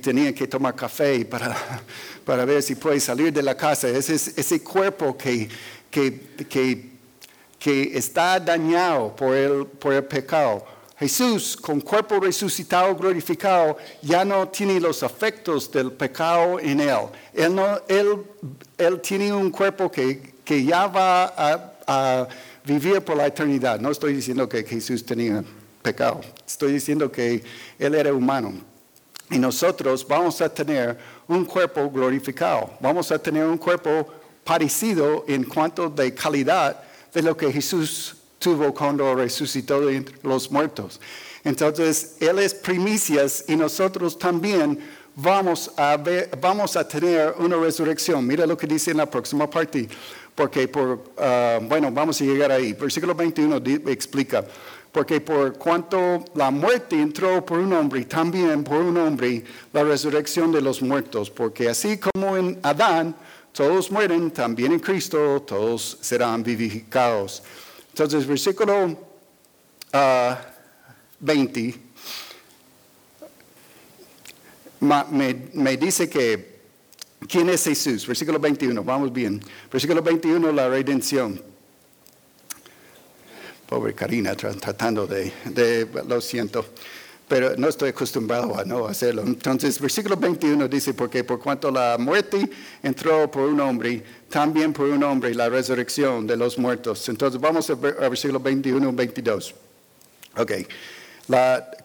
tenía 0.00 0.34
que 0.34 0.46
tomar 0.46 0.74
café 0.74 1.22
para, 1.26 1.54
para 2.24 2.46
ver 2.46 2.62
si 2.62 2.76
puede 2.76 2.98
salir 2.98 3.30
de 3.30 3.42
la 3.42 3.54
casa. 3.54 3.86
Ese, 3.88 4.14
ese 4.14 4.62
cuerpo 4.62 5.18
que, 5.18 5.46
que, 5.90 6.96
que, 7.58 7.90
está 7.92 8.40
dañado 8.40 9.14
por 9.14 9.36
el, 9.36 9.66
por 9.66 9.92
el 9.92 10.04
pecado 10.04 10.64
Jesús, 10.98 11.58
con 11.58 11.82
cuerpo 11.82 12.20
resucitado, 12.20 12.96
glorificado, 12.96 13.76
ya 14.00 14.24
no 14.24 14.48
tiene 14.48 14.80
los 14.80 15.02
efectos 15.02 15.70
del 15.70 15.92
pecado 15.92 16.58
en 16.58 16.80
él. 16.80 17.00
Él, 17.34 17.54
no, 17.54 17.82
él, 17.86 18.22
él 18.78 19.00
tiene 19.02 19.30
un 19.30 19.50
cuerpo 19.50 19.90
que, 19.90 20.36
que 20.42 20.64
ya 20.64 20.86
va 20.86 21.34
a, 21.86 22.28
vivir 22.64 23.02
por 23.02 23.16
la 23.18 23.26
eternidad. 23.26 23.78
No 23.78 23.90
estoy 23.90 24.14
diciendo 24.14 24.48
que 24.48 24.64
Jesús 24.64 25.04
tenía 25.04 25.44
pecado, 25.86 26.20
estoy 26.44 26.72
diciendo 26.72 27.12
que 27.12 27.44
él 27.78 27.94
era 27.94 28.12
humano. 28.12 28.52
Y 29.30 29.38
nosotros 29.38 30.04
vamos 30.06 30.40
a 30.40 30.48
tener 30.48 30.98
un 31.28 31.44
cuerpo 31.44 31.88
glorificado, 31.88 32.70
vamos 32.80 33.12
a 33.12 33.18
tener 33.20 33.44
un 33.44 33.56
cuerpo 33.56 34.12
parecido 34.42 35.24
en 35.28 35.44
cuanto 35.44 35.88
de 35.88 36.12
calidad 36.12 36.82
de 37.14 37.22
lo 37.22 37.36
que 37.36 37.52
Jesús 37.52 38.16
tuvo 38.40 38.74
cuando 38.74 39.14
resucitó 39.14 39.80
de 39.80 40.04
los 40.24 40.50
muertos. 40.50 41.00
Entonces, 41.44 42.16
Él 42.18 42.40
es 42.40 42.52
primicias 42.52 43.44
y 43.46 43.54
nosotros 43.54 44.18
también 44.18 44.80
vamos 45.14 45.70
a, 45.76 45.96
ver, 45.96 46.30
vamos 46.40 46.76
a 46.76 46.86
tener 46.86 47.34
una 47.38 47.56
resurrección. 47.56 48.26
Mira 48.26 48.44
lo 48.44 48.56
que 48.56 48.66
dice 48.66 48.90
en 48.90 48.96
la 48.96 49.06
próxima 49.06 49.48
parte, 49.48 49.88
porque 50.34 50.68
por, 50.68 50.88
uh, 50.88 51.64
bueno, 51.66 51.90
vamos 51.90 52.20
a 52.20 52.24
llegar 52.24 52.52
ahí. 52.52 52.74
Versículo 52.74 53.14
21 53.14 53.56
explica, 53.88 54.44
porque 54.96 55.20
por 55.20 55.58
cuanto 55.58 56.24
la 56.36 56.50
muerte 56.50 56.98
entró 56.98 57.44
por 57.44 57.58
un 57.58 57.70
hombre, 57.74 58.06
también 58.06 58.64
por 58.64 58.78
un 58.78 58.96
hombre 58.96 59.44
la 59.74 59.84
resurrección 59.84 60.50
de 60.50 60.62
los 60.62 60.80
muertos, 60.80 61.28
porque 61.28 61.68
así 61.68 61.98
como 61.98 62.34
en 62.34 62.58
Adán 62.62 63.14
todos 63.52 63.90
mueren, 63.90 64.30
también 64.30 64.72
en 64.72 64.80
Cristo 64.80 65.42
todos 65.42 65.98
serán 66.00 66.42
vivificados. 66.42 67.42
Entonces, 67.90 68.26
versículo 68.26 68.96
20 71.20 71.74
ah, 74.80 75.06
me, 75.10 75.76
dice 75.76 76.08
que, 76.08 76.60
¿quién 77.28 77.50
es 77.50 77.64
Jesús? 77.64 78.06
Versículo 78.06 78.38
21, 78.38 78.82
vamos 78.82 79.12
bien. 79.12 79.42
Versículo 79.70 80.00
21, 80.00 80.52
la 80.52 80.70
redención. 80.70 81.55
Karina, 83.96 84.36
tratando 84.36 85.06
de, 85.06 85.32
lo 86.06 86.20
siento 86.20 86.64
pero 87.28 87.56
no 87.56 87.68
estoy 87.68 87.88
acostumbrado 87.88 88.56
a 88.56 88.64
no 88.64 88.86
hacerlo. 88.86 89.22
Entonces, 89.22 89.80
versículo 89.80 90.16
21 90.16 90.68
dice, 90.68 90.94
porque 90.94 91.24
por 91.24 91.40
cuanto 91.40 91.72
la 91.72 91.96
muerte 91.98 92.48
entró 92.82 93.28
por 93.28 93.48
un 93.48 93.58
hombre, 93.58 94.00
también 94.28 94.72
por 94.72 94.88
un 94.88 95.02
hombre 95.02 95.34
la 95.34 95.48
resurrección 95.48 96.24
de 96.24 96.36
los 96.36 96.56
muertos. 96.56 97.08
Entonces, 97.08 97.40
vamos 97.40 97.68
a 97.68 97.74
ver 97.74 97.96
versículo 97.96 98.38
21 98.38 98.90
y 98.90 98.94
22. 98.94 99.54
Ok. 100.36 100.52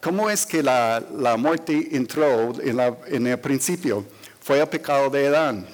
¿Cómo 0.02 0.30
es 0.30 0.46
que 0.46 0.62
la, 0.62 1.04
muerte 1.40 1.90
entró 1.92 2.54
en, 2.62 2.80
en 3.08 3.28
el 3.28 3.40
principio? 3.40 4.06
Fue 4.40 4.60
el 4.60 4.68
pecado 4.68 5.10
de 5.10 5.28
Adán. 5.28 5.66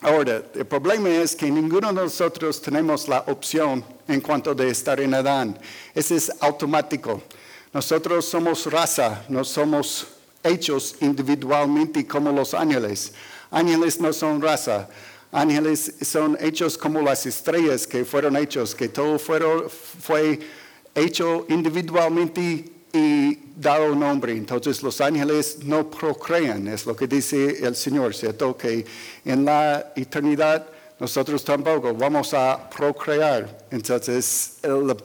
Ahora, 0.00 0.44
el 0.54 0.66
problema 0.66 1.08
es 1.08 1.34
que 1.34 1.50
ninguno 1.50 1.88
de 1.88 1.94
nosotros 1.94 2.62
tenemos 2.62 3.08
la 3.08 3.24
opción 3.26 3.84
en 4.06 4.20
cuanto 4.20 4.54
de 4.54 4.70
estar 4.70 5.00
en 5.00 5.12
Adán. 5.12 5.58
Ese 5.92 6.14
es 6.14 6.32
automático. 6.40 7.20
Nosotros 7.72 8.24
somos 8.24 8.64
raza, 8.70 9.24
no 9.28 9.42
somos 9.44 10.06
hechos 10.44 10.94
individualmente 11.00 12.06
como 12.06 12.30
los 12.30 12.54
ángeles. 12.54 13.12
Ángeles 13.50 14.00
no 14.00 14.12
son 14.12 14.40
raza. 14.40 14.88
Ángeles 15.32 15.94
son 16.02 16.38
hechos 16.40 16.78
como 16.78 17.02
las 17.02 17.26
estrellas 17.26 17.86
que 17.86 18.04
fueron 18.04 18.36
hechos, 18.36 18.76
que 18.76 18.88
todo 18.88 19.18
fue 19.18 20.38
hecho 20.94 21.44
individualmente 21.48 22.77
y 22.98 23.52
dado 23.56 23.94
nombre. 23.94 24.32
Entonces 24.32 24.82
los 24.82 25.00
ángeles 25.00 25.58
no 25.64 25.90
procrean, 25.90 26.68
es 26.68 26.86
lo 26.86 26.94
que 26.94 27.06
dice 27.06 27.64
el 27.64 27.74
Señor, 27.76 28.14
¿cierto? 28.14 28.56
Que 28.56 28.84
en 29.24 29.44
la 29.44 29.92
eternidad 29.96 30.66
nosotros 30.98 31.44
tampoco 31.44 31.94
vamos 31.94 32.34
a 32.34 32.68
procrear. 32.68 33.66
Entonces 33.70 34.58
el, 34.62 34.96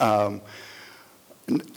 um, 0.00 0.40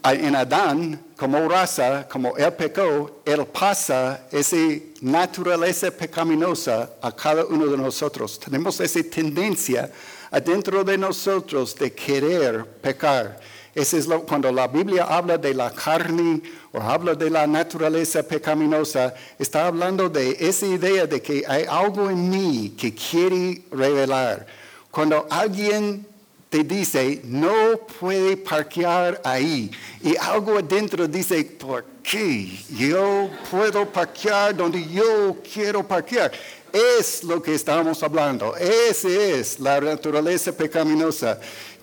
en 0.04 0.36
Adán, 0.36 1.00
como 1.16 1.48
raza, 1.48 2.08
como 2.08 2.36
él 2.38 2.54
pecó, 2.54 3.22
él 3.24 3.46
pasa 3.46 4.28
esa 4.32 4.58
naturaleza 5.02 5.92
pecaminosa 5.92 6.94
a 7.02 7.12
cada 7.12 7.46
uno 7.46 7.68
de 7.68 7.78
nosotros. 7.78 8.40
Tenemos 8.40 8.80
esa 8.80 9.04
tendencia 9.04 9.92
adentro 10.32 10.84
de 10.84 10.98
nosotros 10.98 11.76
de 11.76 11.94
querer 11.94 12.66
pecar. 12.66 13.40
Ese 13.76 13.98
es 13.98 14.08
cuando 14.28 14.52
la 14.52 14.68
Biblia 14.68 15.04
habla 15.04 15.38
de 15.38 15.54
la 15.54 15.72
carne 15.72 16.42
o 16.72 16.82
habla 16.82 17.14
de 17.16 17.30
la 17.30 17.46
naturaleza 17.48 18.24
pecaminosa, 18.24 19.14
está 19.38 19.68
hablando 19.68 20.10
de 20.10 20.38
esa 20.40 20.66
idea 20.66 21.06
de 21.06 21.22
que 21.22 21.44
hay 21.48 21.66
algo 21.70 22.10
en 22.10 22.30
mí 22.30 22.76
que 22.78 22.94
quiere 22.94 23.64
revelar. 23.72 24.46
Cuando 24.92 25.28
alguien 25.30 26.06
te 26.50 26.64
dice, 26.64 27.22
no 27.26 27.78
puede 28.00 28.36
parquear 28.36 29.22
ahí. 29.24 29.70
Y 30.02 30.18
algo 30.18 30.58
adentro 30.58 31.08
dice, 31.08 31.44
¿por 31.44 31.86
qué? 32.02 32.60
Yo 32.70 33.30
puedo 33.52 33.86
parquear 33.86 34.56
donde 34.56 34.84
yo 34.88 35.38
quiero 35.54 35.88
parquear. 35.88 36.32
Es 36.74 37.24
lo 37.24 37.42
que 37.42 37.54
estamos 37.54 38.02
hablando. 38.02 38.56
Esa 38.56 39.10
es 39.10 39.60
la 39.60 39.80
naturaleza 39.80 40.52
pecaminosa. 40.52 41.40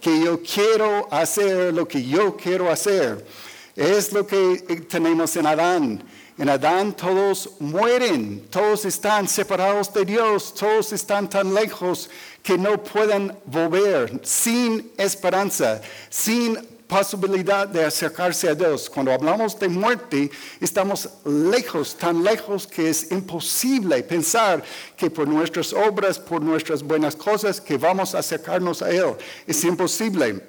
Que 0.07 0.21
yo 0.21 0.40
quiero 0.40 1.09
hacer 1.11 1.75
lo 1.75 1.88
que 1.88 2.01
yo 2.01 2.37
quiero 2.37 2.71
hacer. 2.71 3.27
Es 3.75 4.12
lo 4.12 4.25
que 4.25 4.87
tenemos 4.88 5.35
en 5.35 5.47
Adán. 5.49 6.01
En 6.38 6.49
Adán 6.49 6.92
todos 6.92 7.51
mueren, 7.59 8.47
todos 8.49 8.85
están 8.85 9.27
separados 9.27 9.92
de 9.92 10.05
Dios, 10.05 10.55
todos 10.55 10.92
están 10.92 11.29
tan 11.29 11.53
lejos 11.53 12.09
que 12.40 12.57
no 12.57 12.81
pueden 12.85 13.37
volver, 13.47 14.21
sin 14.23 14.92
esperanza, 14.97 15.81
sin 16.09 16.57
posibilidad 16.87 17.66
de 17.66 17.85
acercarse 17.85 18.49
a 18.49 18.55
Dios. 18.55 18.88
Cuando 18.88 19.12
hablamos 19.12 19.59
de 19.59 19.68
muerte, 19.68 20.31
estamos 20.61 21.09
lejos, 21.25 21.96
tan 21.96 22.22
lejos 22.22 22.66
que 22.66 22.88
es 22.88 23.11
imposible 23.11 24.03
pensar 24.03 24.62
que 24.96 25.11
por 25.11 25.27
nuestras 25.27 25.72
obras, 25.72 26.18
por 26.18 26.40
nuestras 26.42 26.83
buenas 26.83 27.16
cosas, 27.16 27.61
que 27.61 27.77
vamos 27.77 28.14
a 28.14 28.18
acercarnos 28.18 28.83
a 28.83 28.90
Él. 28.90 29.14
Es 29.46 29.64
imposible. 29.64 30.40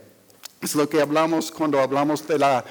Es 0.61 0.75
lo 0.75 0.87
que 0.87 1.01
hablamos 1.01 1.51
cuando 1.51 1.79
hablamos 1.79 2.27
de 2.27 2.39
la 2.39 2.65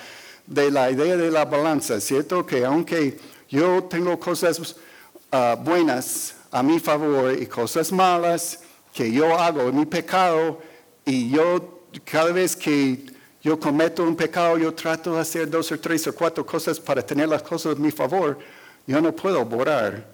de 0.47 0.71
la 0.71 0.91
idea 0.91 1.17
de 1.17 1.31
la 1.31 1.45
balanza, 1.45 2.01
¿cierto? 2.01 2.47
Que 2.47 2.65
aunque 2.65 3.19
yo 3.49 3.83
tengo 3.85 4.19
cosas 4.19 4.61
uh, 4.61 5.57
buenas 5.61 6.35
a 6.53 6.63
mi 6.63 6.79
favor 6.79 7.37
y 7.37 7.47
cosas 7.47 7.91
malas 7.91 8.61
que 8.95 9.11
yo 9.11 9.37
hago 9.37 9.73
mi 9.73 9.85
pecado, 9.85 10.61
y 11.05 11.31
yo 11.31 11.83
cada 12.05 12.33
vez 12.33 12.57
que 12.57 13.16
yo 13.47 13.61
cometo 13.61 14.03
un 14.03 14.17
pecado, 14.17 14.59
yo 14.59 14.75
trato 14.75 15.15
de 15.15 15.21
hacer 15.21 15.49
dos 15.49 15.71
o 15.71 15.79
tres 15.79 16.05
o 16.09 16.13
cuatro 16.13 16.45
cosas 16.45 16.81
para 16.81 17.01
tener 17.01 17.29
las 17.29 17.45
cosas 17.45 17.77
a 17.77 17.79
mi 17.79 17.93
favor, 17.93 18.37
yo 18.85 19.01
no 19.01 19.15
puedo 19.15 19.45
borrar 19.45 20.05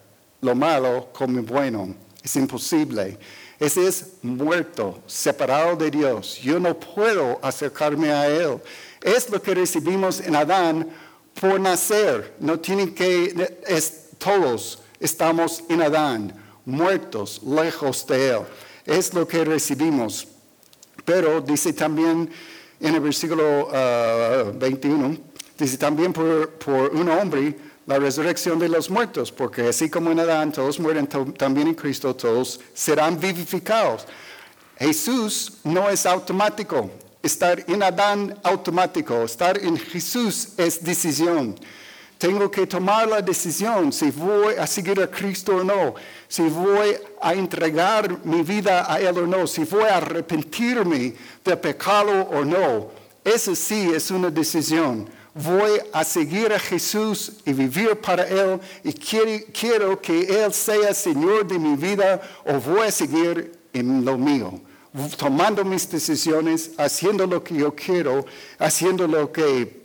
lo 0.43 0.55
malo 0.55 1.09
como 1.15 1.41
bueno. 1.41 1.95
Es 2.23 2.37
imposible. 2.37 3.19
Ese 3.59 3.89
es 3.89 4.19
muerto, 4.21 5.01
separado 5.07 5.77
de 5.77 5.91
Dios. 5.91 6.41
Yo 6.43 6.61
no 6.61 6.79
puedo 6.79 7.39
acercarme 7.43 8.13
a 8.13 8.29
Él. 8.29 8.61
Es 9.01 9.31
lo 9.31 9.41
que 9.41 9.55
recibimos 9.55 10.21
en 10.21 10.37
Adán 10.37 10.91
por 11.41 11.59
nacer. 11.59 12.35
No 12.39 12.61
tienen 12.61 12.95
que, 12.95 13.57
es, 13.67 14.11
todos 14.19 14.81
estamos 15.01 15.65
en 15.71 15.81
Adán, 15.81 16.35
muertos, 16.67 17.41
lejos 17.43 18.07
de 18.07 18.29
Él. 18.29 18.41
Es 18.85 19.15
lo 19.15 19.27
que 19.27 19.43
recibimos. 19.43 20.29
Pero 21.07 21.41
dice 21.41 21.73
también 21.73 22.31
en 22.83 22.95
el 22.95 23.01
versículo 23.01 23.69
21, 24.55 25.07
uh, 25.07 25.19
dice 25.57 25.79
también 25.79 26.13
por, 26.13 26.51
por 26.51 26.91
un 26.95 27.09
hombre 27.09 27.57
la 27.87 27.99
resurrección 27.99 28.59
de 28.59 28.69
los 28.69 28.91
muertos, 28.91 29.33
porque 29.33 29.69
así 29.69 29.89
como 29.89 30.11
en 30.11 30.21
Adán 30.21 30.53
todos 30.53 30.79
mueren, 30.79 31.07
también 31.07 31.69
en 31.69 31.75
Cristo 31.75 32.15
todos 32.15 32.61
serán 32.75 33.19
vivificados. 33.19 34.07
Jesús 34.77 35.59
no 35.65 35.89
es 35.89 36.07
automático. 36.07 36.91
estar 37.23 37.65
en 37.69 37.83
Adán 37.85 38.37
automático, 38.43 39.23
estar 39.23 39.57
en 39.57 39.77
Jesús 39.77 40.55
es 40.57 40.83
decisión. 40.83 41.55
Tengo 42.23 42.49
que 42.49 42.69
tomar 42.69 43.09
la 43.09 43.21
decisión 43.21 43.93
si 43.93 44.13
voy 44.13 44.55
a 44.55 44.65
seguir 44.65 45.03
a 45.03 45.09
Cristo 45.09 45.57
o 45.57 45.65
no, 45.65 45.97
si 46.29 46.43
voy 46.43 46.95
a 47.21 47.35
entregar 47.35 48.25
mi 48.25 48.43
vida 48.43 48.87
a 48.89 49.01
Él 49.01 49.19
o 49.19 49.27
no, 49.27 49.45
si 49.45 49.65
voy 49.65 49.83
a 49.83 49.97
arrepentirme 49.97 51.15
de 51.45 51.57
pecado 51.57 52.13
o 52.31 52.45
no. 52.45 52.93
Eso 53.25 53.57
sí 53.57 53.91
es 53.93 54.09
una 54.13 54.31
decisión. 54.31 55.11
Voy 55.35 55.81
a 55.93 56.05
seguir 56.05 56.53
a 56.53 56.61
Jesús 56.61 57.33
y 57.45 57.53
vivir 57.53 57.97
para 58.01 58.23
Él 58.23 58.61
y 58.85 58.93
quiero, 58.93 59.45
quiero 59.53 60.01
que 60.01 60.21
Él 60.21 60.55
sea 60.55 60.95
Señor 60.95 61.45
de 61.45 61.59
mi 61.59 61.75
vida 61.75 62.23
o 62.47 62.61
voy 62.61 62.87
a 62.87 62.93
seguir 62.93 63.51
en 63.73 64.05
lo 64.05 64.17
mío 64.17 64.61
tomando 65.17 65.65
mis 65.65 65.91
decisiones, 65.91 66.73
haciendo 66.77 67.27
lo 67.27 67.43
que 67.43 67.55
yo 67.55 67.75
quiero, 67.75 68.27
haciendo 68.59 69.09
lo 69.09 69.33
que, 69.33 69.82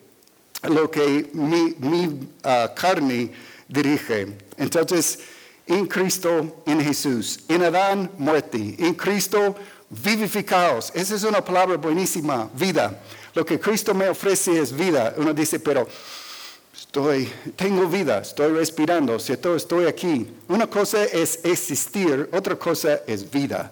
lo 0.64 0.90
que 0.90 1.30
mi, 1.34 2.30
ah, 2.44 2.74
carne 2.76 3.32
dirige. 3.68 4.28
Entonces, 4.58 5.20
en 5.66 5.86
Cristo, 5.86 6.64
en 6.66 6.82
Jesús, 6.82 7.40
en 7.48 7.64
Adán, 7.64 8.10
muerte, 8.18 8.76
en 8.80 8.94
Cristo, 8.94 9.56
vivificados. 9.90 10.92
Esa 10.96 11.16
es 11.16 11.24
una 11.24 11.44
palabra 11.44 11.78
buenísima, 11.78 12.50
vida. 12.54 13.02
Lo 13.34 13.46
que 13.46 13.60
Cristo 13.60 13.94
me 13.94 14.10
ofrece 14.10 14.60
es 14.60 14.76
vida. 14.76 15.14
Uno 15.18 15.34
dice, 15.34 15.60
pero 15.60 15.88
estoy, 16.74 17.32
tengo 17.56 17.88
vida, 17.88 18.20
estoy 18.20 18.54
respirando, 18.54 19.20
¿cierto? 19.20 19.56
Estoy 19.56 19.86
aquí. 19.86 20.28
Una 20.48 20.68
cosa 20.68 21.04
es 21.04 21.40
existir, 21.44 22.30
otra 22.32 22.56
cosa 22.56 23.02
es 23.06 23.30
vida. 23.30 23.72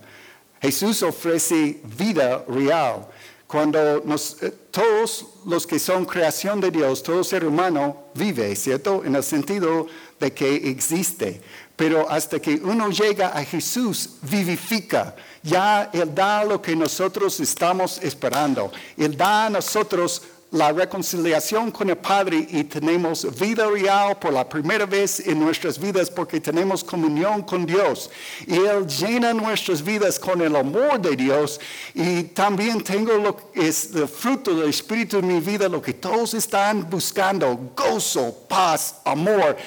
Jesús 0.62 1.04
ofrece 1.04 1.80
vida 1.98 2.44
real. 2.48 3.08
Cuando 3.48 3.98
eh, 3.98 4.52
todos 4.72 5.26
los 5.46 5.68
que 5.68 5.78
son 5.78 6.06
creación 6.06 6.60
de 6.60 6.72
Dios, 6.72 7.04
todo 7.04 7.24
ser 7.24 7.46
humano 7.46 8.06
vive, 8.16 8.56
¿cierto? 8.56 9.04
En 9.06 9.16
el 9.16 9.24
sentido 9.24 9.88
de 10.20 10.34
que 10.34 10.56
existe. 10.70 11.42
Pero 11.76 12.10
hasta 12.10 12.40
que 12.40 12.56
uno 12.56 12.90
llega 12.90 13.30
a 13.30 13.44
Jesús, 13.44 14.12
vivifica. 14.22 15.16
Ya 15.44 15.90
Él 15.94 16.16
da 16.16 16.44
lo 16.44 16.62
que 16.62 16.76
nosotros 16.76 17.40
estamos 17.40 18.00
esperando. 18.02 18.72
Él 18.98 19.16
da 19.16 19.46
a 19.46 19.50
nosotros 19.50 20.24
la 20.56 20.72
reconciliación 20.72 21.70
con 21.70 21.90
el 21.90 21.98
Padre 21.98 22.48
y 22.50 22.64
tenemos 22.64 23.28
vida 23.38 23.68
real 23.68 24.18
por 24.18 24.32
la 24.32 24.48
primera 24.48 24.86
vez 24.86 25.20
en 25.20 25.38
nuestras 25.38 25.78
vidas 25.78 26.10
porque 26.10 26.40
tenemos 26.40 26.82
comunión 26.82 27.42
con 27.44 27.66
Dios. 27.66 28.10
Y 28.48 28.56
Él 28.56 28.88
llena 28.88 29.34
nuestras 29.34 29.84
vidas 29.84 30.18
con 30.18 30.42
el 30.42 30.56
amor 30.56 31.02
de 31.02 31.16
Dios 31.18 31.60
y 31.94 32.24
también 32.24 32.82
tengo 32.82 33.18
lo 33.18 33.36
que 33.36 33.68
es 33.68 33.92
el 33.94 34.08
fruto 34.08 34.56
del 34.56 34.70
Espíritu 34.70 35.18
en 35.18 35.28
mi 35.28 35.42
vida, 35.42 35.68
lo 35.68 35.82
que 35.82 35.94
todos 35.94 36.34
están 36.34 36.90
buscando, 36.90 37.74
gozo, 37.76 38.34
paz, 38.48 38.96
amor. 39.04 39.58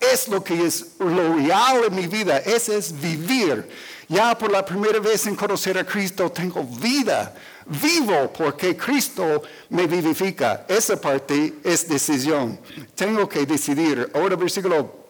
Es 0.00 0.28
lo 0.28 0.42
que 0.42 0.64
es 0.64 0.94
lo 0.98 1.34
real 1.34 1.84
en 1.88 1.94
mi 1.94 2.06
vida, 2.06 2.38
ese 2.38 2.78
es 2.78 2.98
vivir. 2.98 3.68
Ya 4.08 4.36
por 4.36 4.50
la 4.50 4.64
primera 4.64 4.98
vez 5.00 5.26
en 5.26 5.36
conocer 5.36 5.76
a 5.76 5.84
Cristo 5.84 6.30
tengo 6.32 6.64
vida 6.64 7.34
vivo 7.66 8.32
porque 8.32 8.74
Cristo 8.74 9.42
me 9.68 9.86
vivifica. 9.86 10.64
Esa 10.66 10.98
parte 10.98 11.56
es 11.62 11.86
decisión. 11.86 12.58
Tengo 12.94 13.28
que 13.28 13.44
decidir. 13.44 14.10
Ahora 14.14 14.34
versículo, 14.36 15.08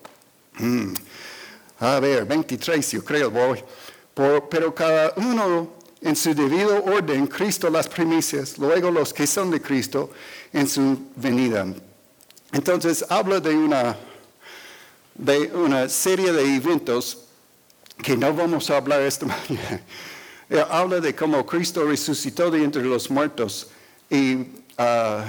hmm, 0.59 0.93
a 1.79 2.01
ver, 2.01 2.25
23 2.25 2.91
yo 2.91 3.05
creo 3.05 3.31
voy. 3.31 3.63
pero 4.51 4.75
cada 4.75 5.13
uno 5.17 5.79
en 6.01 6.17
su 6.17 6.35
debido 6.35 6.83
orden, 6.85 7.29
Cristo 7.29 7.71
las 7.71 7.89
primicias, 7.89 8.59
luego 8.59 8.91
los 8.91 9.15
que 9.15 9.27
son 9.27 9.51
de 9.51 9.61
Cristo 9.61 10.11
en 10.53 10.69
su 10.69 10.99
venida. 11.15 11.67
Entonces 12.51 13.05
habla 13.09 13.39
de 13.39 13.55
una, 13.55 13.97
de 15.15 15.39
una 15.55 15.89
serie 15.89 16.33
de 16.33 16.57
eventos 16.57 17.28
que 18.03 18.17
no 18.17 18.33
vamos 18.33 18.71
a 18.71 18.77
hablar 18.77 19.03
esta 19.03 19.27
mañana 19.49 19.81
eh, 20.51 20.65
habla 20.71 20.99
de 20.99 21.15
cómo 21.15 21.45
Cristo 21.45 21.85
resucitó 21.85 22.51
de 22.51 22.65
entre 22.65 22.83
los 22.83 23.11
muertos 23.11 23.69
y 24.09 24.47
ah, 24.79 25.23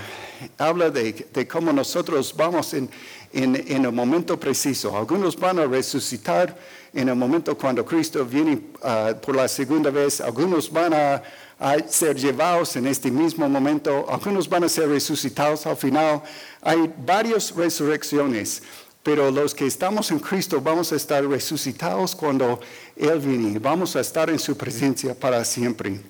habla 0.58 0.90
de, 0.90 1.46
cómo 1.46 1.74
nosotros 1.74 2.34
vamos 2.38 2.74
en, 2.74 2.90
en, 3.34 3.86
el 3.86 3.92
momento 3.92 4.40
preciso. 4.40 4.98
Algunos 4.98 5.38
van 5.38 5.60
a 5.60 5.66
resucitar 5.66 6.58
en 6.94 7.10
el 7.10 7.16
momento 7.16 7.58
cuando 7.58 7.84
Cristo 7.84 8.24
viene 8.24 8.62
ah, 8.82 9.14
por 9.22 9.36
la 9.36 9.50
segunda 9.50 9.90
vez, 9.90 10.22
algunos 10.22 10.72
van 10.72 10.94
a, 10.94 11.22
a, 11.60 11.80
ser 11.86 12.16
llevados 12.16 12.78
en 12.78 12.88
este 12.88 13.12
mismo 13.12 13.50
momento, 13.50 14.06
algunos 14.10 14.48
van 14.48 14.64
a 14.64 14.70
ser 14.70 14.88
resucitados 14.88 15.66
al 15.66 15.76
final. 15.76 16.24
Hay 16.62 16.94
varias 16.98 17.54
resurrecciones. 17.54 18.64
Pero 19.02 19.32
los 19.32 19.56
que 19.56 19.66
estamos 19.66 20.12
en 20.12 20.20
Cristo 20.20 20.60
vamos 20.60 20.92
a 20.92 20.96
estar 20.96 21.26
resucitados 21.26 22.16
cuando 22.16 22.60
Él 22.96 23.20
viene. 23.20 23.58
Vamos 23.60 23.96
a 23.96 24.02
estar 24.02 24.30
en 24.30 24.40
su 24.40 24.58
presencia 24.58 25.16
para 25.18 25.44
siempre. 25.46 26.02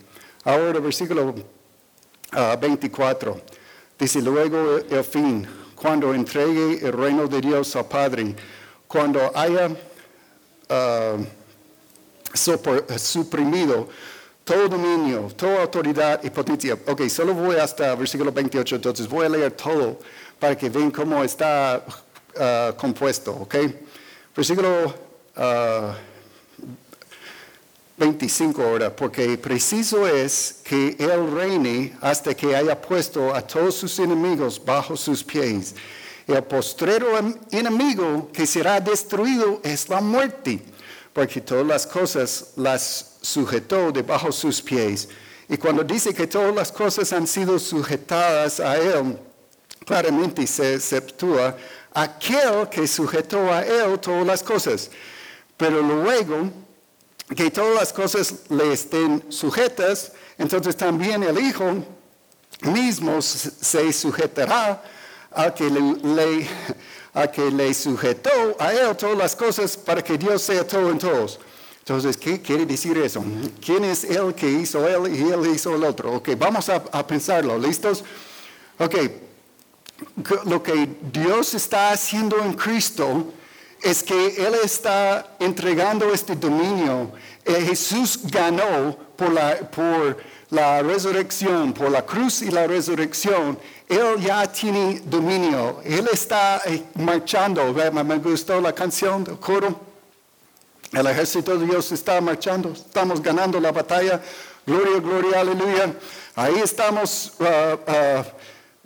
Ahora, 0.43 0.80
versículo 0.80 1.36
24. 2.60 3.38
Ah, 3.38 3.52
dice, 3.97 4.21
luego 4.21 4.78
el 4.89 5.04
fin, 5.04 5.47
cuando 5.75 6.13
entregue 6.13 6.86
el 6.86 6.93
reino 6.93 7.28
de 7.28 7.41
Dios 7.41 7.75
al 7.75 7.88
Padre, 7.88 8.36
cuando 8.88 9.32
haya 9.36 9.69
ah, 10.69 11.17
suprimido 12.34 13.88
todo 14.43 14.67
dominio, 14.67 15.28
toda 15.36 15.62
autoridad 15.62 16.21
y 16.23 16.30
potencia. 16.32 16.75
Ok, 16.88 17.08
solo 17.08 17.36
voy 17.36 17.58
hasta 17.58 17.93
versículo 17.93 18.32
28, 18.32 18.78
entonces 18.78 19.08
voy 19.08 19.28
a 19.28 19.30
leer 19.30 19.52
todo 19.52 19.99
para 20.39 20.58
que 20.58 20.69
vean 20.69 20.89
cómo 20.89 21.23
está 21.23 21.86
Uh, 22.36 22.76
compuesto, 22.78 23.34
¿ok? 23.34 23.56
Versículo 24.36 24.94
25 27.98 28.62
uh, 28.62 28.65
ahora, 28.65 28.96
porque 28.96 29.36
preciso 29.38 30.08
es 30.08 30.62
que 30.63 30.96
Él 31.00 31.32
reine 31.32 31.98
hasta 32.02 32.36
que 32.36 32.56
haya 32.56 32.80
puesto 32.80 33.34
a 33.34 33.42
todos 33.42 33.76
sus 33.76 33.98
enemigos 33.98 34.63
bajo 34.63 34.96
sus 34.96 35.24
pies. 35.24 35.74
El 36.28 36.44
postrero 36.44 37.08
enemigo 37.50 38.30
que 38.32 38.46
será 38.46 38.80
destruido 38.80 39.60
es 39.63 39.89
la 39.89 40.00
muerte, 40.00 40.62
porque 41.12 41.42
todas 41.42 41.65
las 41.65 41.88
cosas 41.88 42.52
las 42.56 43.18
sujetó 43.22 43.92
debajo 43.92 44.32
sus 44.32 44.62
pies. 44.62 45.10
Y 45.50 45.58
cuando 45.58 45.84
dice 45.84 46.13
que 46.13 46.28
todas 46.28 46.54
las 46.54 46.72
cosas 46.72 47.12
han 47.12 47.26
sido 47.26 47.58
sujetadas 47.58 48.60
a 48.60 48.78
Él, 48.78 49.18
claramente 49.84 50.46
se 50.46 50.76
exceptúa 50.76 51.58
aquel 51.93 52.69
que 52.69 52.88
sujetó 52.88 53.52
a 53.52 53.63
él 53.63 53.99
todas 53.99 54.25
las 54.25 54.43
cosas. 54.43 54.89
Pero 55.58 55.82
luego 55.82 56.52
que 57.36 57.52
todas 57.52 57.75
las 57.75 57.93
cosas 57.93 58.34
le 58.49 58.73
estén 58.73 59.23
sujetas, 59.30 60.13
entonces 60.38 60.75
también 60.75 61.23
el 61.23 61.38
Hijo 61.39 61.84
mismo 62.62 63.21
se 63.21 63.93
sujetará 63.93 64.82
a 65.32 65.54
que 65.54 65.69
le, 65.69 66.47
a 67.13 67.28
que 67.28 67.52
le 67.52 67.73
sujetó 67.73 68.56
a 68.60 68.73
él 68.73 68.95
todas 68.97 69.17
las 69.17 69.36
cosas 69.36 69.78
para 69.78 70.04
que 70.04 70.17
Dios 70.17 70.41
sea 70.41 70.65
todo 70.65 70.89
en 70.89 70.97
todos. 70.97 71.39
Entonces, 71.80 72.17
¿qué 72.17 72.41
quiere 72.41 72.65
decir 72.65 72.97
eso? 72.97 73.23
¿Quién 73.63 73.84
es 73.84 74.04
él 74.04 74.36
que 74.36 74.49
hizo 74.49 74.88
él 74.88 75.15
y 75.15 75.32
él 75.32 75.47
hizo 75.54 75.75
el 75.75 75.84
otro? 75.84 76.13
Ok, 76.13 76.30
vamos 76.38 76.69
a, 76.69 76.75
a 76.91 77.06
pensarlo. 77.06 77.58
¿Listos? 77.58 78.04
Ok, 78.78 78.95
lo 80.46 80.62
que 80.62 80.88
Dios 81.12 81.54
está 81.54 81.92
haciendo 81.92 82.38
en 82.44 82.54
Cristo 82.54 83.34
es 83.82 84.04
que 84.04 84.46
Él 84.46 84.56
está 84.64 85.36
entregando 85.40 86.14
este 86.14 86.36
dominio. 86.36 87.12
Eh, 87.46 87.62
Jesús 87.68 88.20
ganó 88.24 88.96
por 89.16 89.32
la, 89.32 89.56
por 89.70 90.18
la 90.50 90.82
resurrección, 90.82 91.74
por 91.74 91.90
la 91.90 92.06
cruz 92.06 92.42
y 92.42 92.52
la 92.52 92.68
resurrección. 92.68 93.58
Él 93.88 94.20
ya 94.20 94.46
tiene 94.52 95.02
dominio. 95.06 95.82
Él 95.84 96.10
está 96.12 96.62
eh, 96.66 96.84
marchando. 96.96 97.74
Me 97.74 98.18
gustó 98.18 98.60
la 98.60 98.74
canción 98.74 99.24
del 99.24 99.40
coro. 99.40 99.80
El 100.92 101.06
ejército 101.08 101.58
de 101.58 101.66
Dios 101.66 101.92
está 101.92 102.20
marchando. 102.20 102.72
Estamos 102.72 103.22
ganando 103.22 103.60
la 103.60 103.72
batalla. 103.72 104.22
Gloria, 104.66 105.00
gloria, 105.00 105.40
aleluya. 105.40 105.94
Ahí 106.36 106.60
estamos. 106.60 107.34
Uh, 107.40 107.44
uh, 107.44 108.24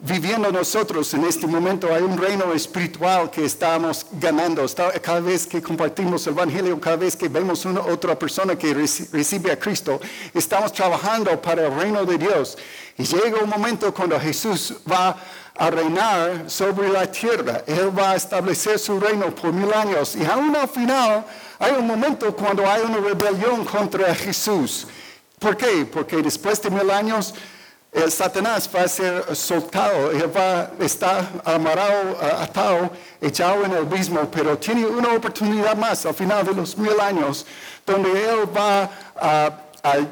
viviendo 0.03 0.51
nosotros 0.51 1.13
en 1.13 1.23
este 1.23 1.47
momento. 1.47 1.93
Hay 1.93 2.03
un 2.03 2.17
reino 2.17 2.53
espiritual 2.53 3.31
que 3.31 3.45
estamos 3.45 4.05
ganando. 4.11 4.65
Cada 5.01 5.21
vez 5.21 5.47
que 5.47 5.61
compartimos 5.61 6.27
el 6.27 6.33
Evangelio, 6.33 6.79
cada 6.79 6.97
vez 6.97 7.15
que 7.15 7.29
vemos 7.29 7.63
una 7.65 7.81
otra 7.81 8.17
persona 8.19 8.57
que 8.57 8.73
recibe 8.73 9.51
a 9.51 9.57
Cristo, 9.57 9.99
estamos 10.33 10.73
trabajando 10.73 11.41
para 11.41 11.67
el 11.67 11.73
reino 11.73 12.03
de 12.05 12.17
Dios. 12.17 12.57
Y 12.97 13.03
llega 13.03 13.41
un 13.41 13.49
momento 13.49 13.93
cuando 13.93 14.19
Jesús 14.19 14.75
va 14.91 15.15
a 15.55 15.69
reinar 15.69 16.49
sobre 16.49 16.89
la 16.89 17.09
tierra. 17.09 17.63
Él 17.65 17.97
va 17.97 18.11
a 18.11 18.15
establecer 18.15 18.77
su 18.79 18.99
reino 18.99 19.33
por 19.33 19.53
mil 19.53 19.71
años. 19.73 20.17
Y 20.17 20.25
aún 20.25 20.53
al 20.53 20.67
final 20.67 21.25
hay 21.59 21.71
un 21.79 21.87
momento 21.87 22.35
cuando 22.35 22.69
hay 22.69 22.81
una 22.81 22.97
rebelión 22.97 23.63
contra 23.63 24.13
Jesús. 24.13 24.85
¿Por 25.39 25.55
qué? 25.55 25.85
Porque 25.85 26.17
después 26.17 26.61
de 26.61 26.69
mil 26.69 26.89
años 26.91 27.33
el 27.93 28.11
Satanás 28.11 28.69
va 28.75 28.81
a 28.81 28.87
ser 28.87 29.35
soltado, 29.35 30.11
él 30.11 30.35
va 30.35 30.61
a 30.61 30.83
estar 30.83 31.29
amarrado, 31.45 32.17
atado, 32.41 32.91
echado 33.21 33.65
en 33.65 33.71
el 33.71 33.77
abismo, 33.77 34.29
pero 34.31 34.57
tiene 34.57 34.85
una 34.85 35.13
oportunidad 35.13 35.75
más 35.75 36.05
al 36.05 36.15
final 36.15 36.43
de 36.43 36.55
los 36.55 36.75
mil 36.75 36.99
años, 36.99 37.45
donde 37.85 38.09
él 38.09 38.47
va 38.55 38.89
a, 39.15 39.59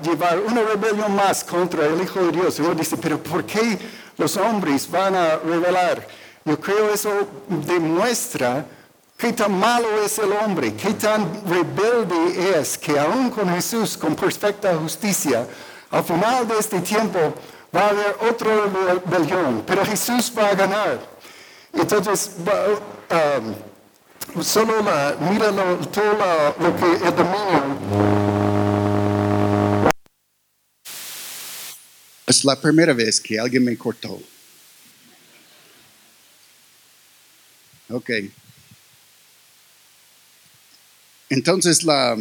llevar 0.03 0.37
una 0.39 0.61
rebelión 0.63 1.15
más 1.15 1.45
contra 1.45 1.85
el 1.85 2.01
Hijo 2.01 2.19
de 2.25 2.31
Dios. 2.33 2.59
Y 2.59 2.61
uno 2.61 2.75
dice, 2.75 2.97
pero 2.97 3.17
¿por 3.23 3.45
qué 3.45 3.79
los 4.17 4.35
hombres 4.35 4.89
van 4.91 5.15
a 5.15 5.37
rebelar? 5.37 6.05
Yo 6.43 6.59
creo 6.59 6.93
eso 6.93 7.09
demuestra 7.47 8.65
qué 9.17 9.31
tan 9.31 9.57
malo 9.57 9.87
es 10.03 10.19
el 10.19 10.33
hombre, 10.33 10.73
qué 10.75 10.93
tan 10.93 11.25
rebelde 11.47 12.59
es, 12.59 12.77
que 12.77 12.99
aún 12.99 13.29
con 13.29 13.47
Jesús, 13.49 13.95
con 13.95 14.13
perfecta 14.13 14.75
justicia, 14.75 15.47
al 15.89 16.03
final 16.03 16.47
de 16.47 16.57
este 16.59 16.81
tiempo, 16.81 17.33
va 17.73 17.87
a 17.87 17.89
haber 17.89 18.15
otra 18.29 18.65
rebelión, 18.65 19.63
pero 19.65 19.85
Jesús 19.85 20.31
va 20.37 20.49
a 20.49 20.55
ganar. 20.55 20.99
Entonces, 21.73 22.31
um, 22.37 23.55
solo 24.43 24.81
la, 24.81 25.15
mira 25.19 25.51
todo 25.91 26.55
lo 26.59 26.75
que 26.75 27.07
el 27.07 27.15
dominio. 27.15 27.77
Es 32.27 32.45
la 32.45 32.59
primera 32.59 32.93
vez 32.93 33.19
que 33.19 33.39
alguien 33.39 33.63
me 33.63 33.75
cortó. 33.77 34.21
Ok. 37.89 38.09
Entonces, 41.29 41.83
la, 41.83 42.13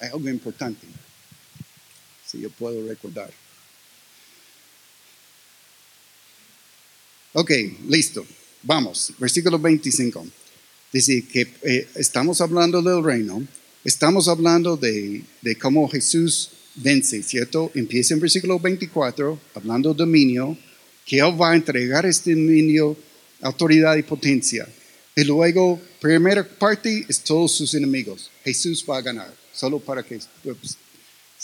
algo 0.00 0.28
importante 0.28 0.86
yo 2.40 2.50
puedo 2.50 2.86
recordar. 2.86 3.30
Ok, 7.32 7.50
listo. 7.88 8.24
Vamos, 8.62 9.12
versículo 9.18 9.58
25. 9.58 10.26
Dice 10.92 11.24
que 11.26 11.48
eh, 11.62 11.88
estamos 11.96 12.40
hablando 12.40 12.80
del 12.80 13.02
reino, 13.02 13.44
estamos 13.82 14.28
hablando 14.28 14.76
de, 14.76 15.22
de, 15.42 15.58
cómo 15.58 15.88
Jesús 15.88 16.50
vence, 16.76 17.22
¿cierto? 17.24 17.72
Empieza 17.74 18.14
en 18.14 18.20
versículo 18.20 18.60
24, 18.60 19.38
hablando 19.54 19.92
de 19.92 19.98
dominio, 19.98 20.56
que 21.04 21.18
Él 21.18 21.40
va 21.40 21.50
a 21.50 21.56
entregar 21.56 22.06
este 22.06 22.34
dominio, 22.34 22.96
autoridad 23.42 23.96
y 23.96 24.04
potencia. 24.04 24.68
Y 25.16 25.24
luego, 25.24 25.80
primera 26.00 26.46
parte 26.48 27.04
es 27.08 27.20
todos 27.20 27.52
sus 27.52 27.74
enemigos. 27.74 28.30
Jesús 28.44 28.84
va 28.88 28.98
a 28.98 29.02
ganar, 29.02 29.34
solo 29.52 29.78
para 29.80 30.02
que 30.02 30.20
pues, 30.42 30.76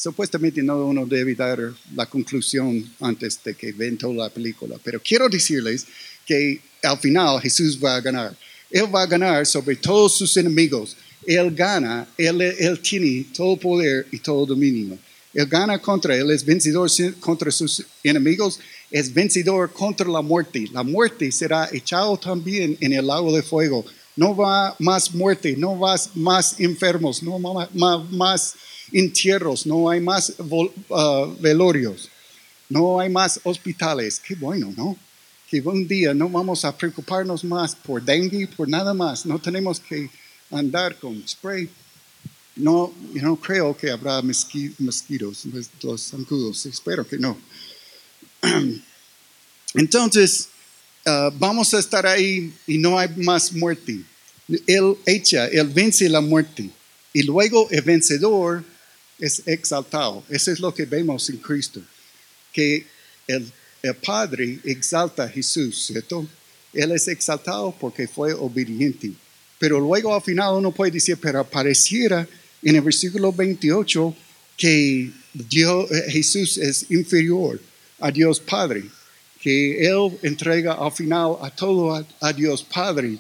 Supuestamente 0.03 0.63
no 0.63 0.87
uno 0.87 1.05
debe 1.05 1.35
dar 1.35 1.59
la 1.95 2.07
conclusión 2.07 2.91
antes 3.01 3.39
de 3.45 3.55
que 3.55 3.71
ven 3.73 3.99
toda 3.99 4.15
la 4.15 4.31
película, 4.31 4.79
pero 4.83 4.99
quiero 4.99 5.29
decirles 5.29 5.87
que 6.25 6.59
al 6.83 6.97
final 6.97 7.39
Jesús 7.39 7.79
va 7.79 7.97
a 7.97 8.01
ganar. 8.01 8.35
Él 8.71 8.87
va 8.87 9.03
a 9.03 9.07
ganar 9.07 9.45
sobre 9.45 9.77
todos 9.77 10.17
sus 10.17 10.35
enemigos. 10.39 10.97
Él 11.27 11.55
gana, 11.55 12.09
él, 12.17 12.81
tiene 12.81 13.27
todo 13.37 13.59
poder 13.59 14.07
y 14.11 14.19
todo 14.21 14.47
dominio. 14.47 14.97
Él 15.35 15.45
gana 15.45 15.79
contra, 15.79 16.17
él 16.17 16.31
es 16.31 16.47
vencedor 16.47 16.89
contra 17.21 17.51
sus 17.51 17.85
enemigos, 18.03 18.59
es 18.91 19.13
vencedor 19.13 19.71
contra 19.71 20.09
la 20.09 20.23
muerte. 20.23 20.65
La 20.73 20.83
muerte 20.83 21.31
será 21.31 21.69
echado 21.71 22.17
también 22.17 22.75
en 22.81 22.95
el 22.95 23.07
lago 23.07 23.37
de 23.37 23.43
fuego. 23.43 23.85
No 24.17 24.35
va 24.35 24.75
más 24.79 25.15
muerte, 25.15 25.55
no 25.59 25.79
va 25.79 25.95
más 26.15 26.59
enfermos, 26.59 27.23
no 27.23 27.39
va 27.39 27.69
más, 27.75 28.11
más 28.11 28.55
entierros, 28.93 29.67
no 29.67 29.89
hay 29.91 30.01
más 30.01 30.35
uh, 30.39 31.37
velorios, 31.41 32.09
no 32.69 33.01
hay 33.01 33.09
más 33.09 33.41
hospitales. 33.45 34.21
Qué 34.21 34.35
bueno, 34.35 34.73
¿no? 34.77 34.97
Que 35.49 35.61
un 35.61 35.87
día 35.87 36.15
no 36.15 36.29
vamos 36.29 36.65
a 36.65 36.77
preocuparnos 36.77 37.43
más 37.45 37.75
por 37.75 38.03
dengue, 38.03 38.47
por 38.57 38.69
nada 38.69 38.95
más. 38.95 39.27
No 39.27 39.39
tenemos 39.39 39.81
que 39.81 40.09
andar 40.51 40.97
con 40.97 41.27
spray. 41.27 41.69
No, 42.57 42.93
yo 43.15 43.23
no 43.23 43.37
creo 43.37 43.77
que 43.77 43.91
habrá 43.91 44.21
mosquitos, 44.23 45.47
los 45.83 46.03
zancudos. 46.03 46.67
Espero 46.67 47.07
que 47.07 47.19
no. 47.19 47.37
Entonces, 49.75 50.49
uh, 51.07 51.31
vamos 51.39 51.75
a 51.75 51.79
estar 51.79 52.07
ahí 52.07 52.53
y 52.67 52.79
no 52.79 52.99
hay 52.99 53.09
más 53.17 53.53
muerte. 53.53 54.01
Él 54.67 54.97
echa, 55.07 55.47
él 55.47 55.69
vence 55.69 56.09
la 56.09 56.21
muerte. 56.21 56.71
Y 57.13 57.23
luego 57.23 57.69
el 57.71 57.83
vencedor 57.83 58.65
es 59.21 59.43
exaltado. 59.47 60.25
Eso 60.29 60.51
es 60.51 60.61
lo 60.61 60.75
que 60.75 60.85
vemos 60.85 61.29
en 61.31 61.37
Cristo, 61.37 61.81
que 62.53 62.87
el, 63.27 63.51
el 63.83 63.95
Padre 63.95 64.59
exalta 64.65 65.25
a 65.25 65.29
Jesús, 65.29 65.87
¿cierto? 65.87 66.27
Él 66.73 66.93
es 66.93 67.09
exaltado 67.09 67.75
porque 67.79 68.07
fue 68.07 68.33
obediente. 68.33 69.13
Pero 69.59 69.79
luego 69.79 70.15
al 70.15 70.23
final 70.23 70.55
uno 70.55 70.73
puede 70.73 70.93
decir, 70.93 71.19
pero 71.21 71.45
pareciera 71.45 72.27
en 72.63 72.77
el 72.77 72.83
versículo 72.83 73.33
28 73.33 74.15
que 74.57 75.11
Dios, 75.33 75.91
eh, 75.91 76.11
Jesús 76.11 76.59
es 76.59 76.91
inferior 76.91 77.61
a 77.99 78.11
Dios 78.11 78.41
Padre, 78.41 78.85
que 79.41 79.87
Él 79.87 80.19
entrega 80.23 80.75
al 80.75 80.93
final 80.93 81.37
a 81.41 81.51
todo 81.51 82.07
a, 82.21 82.33
Dios 82.33 82.63
Padre. 82.63 83.19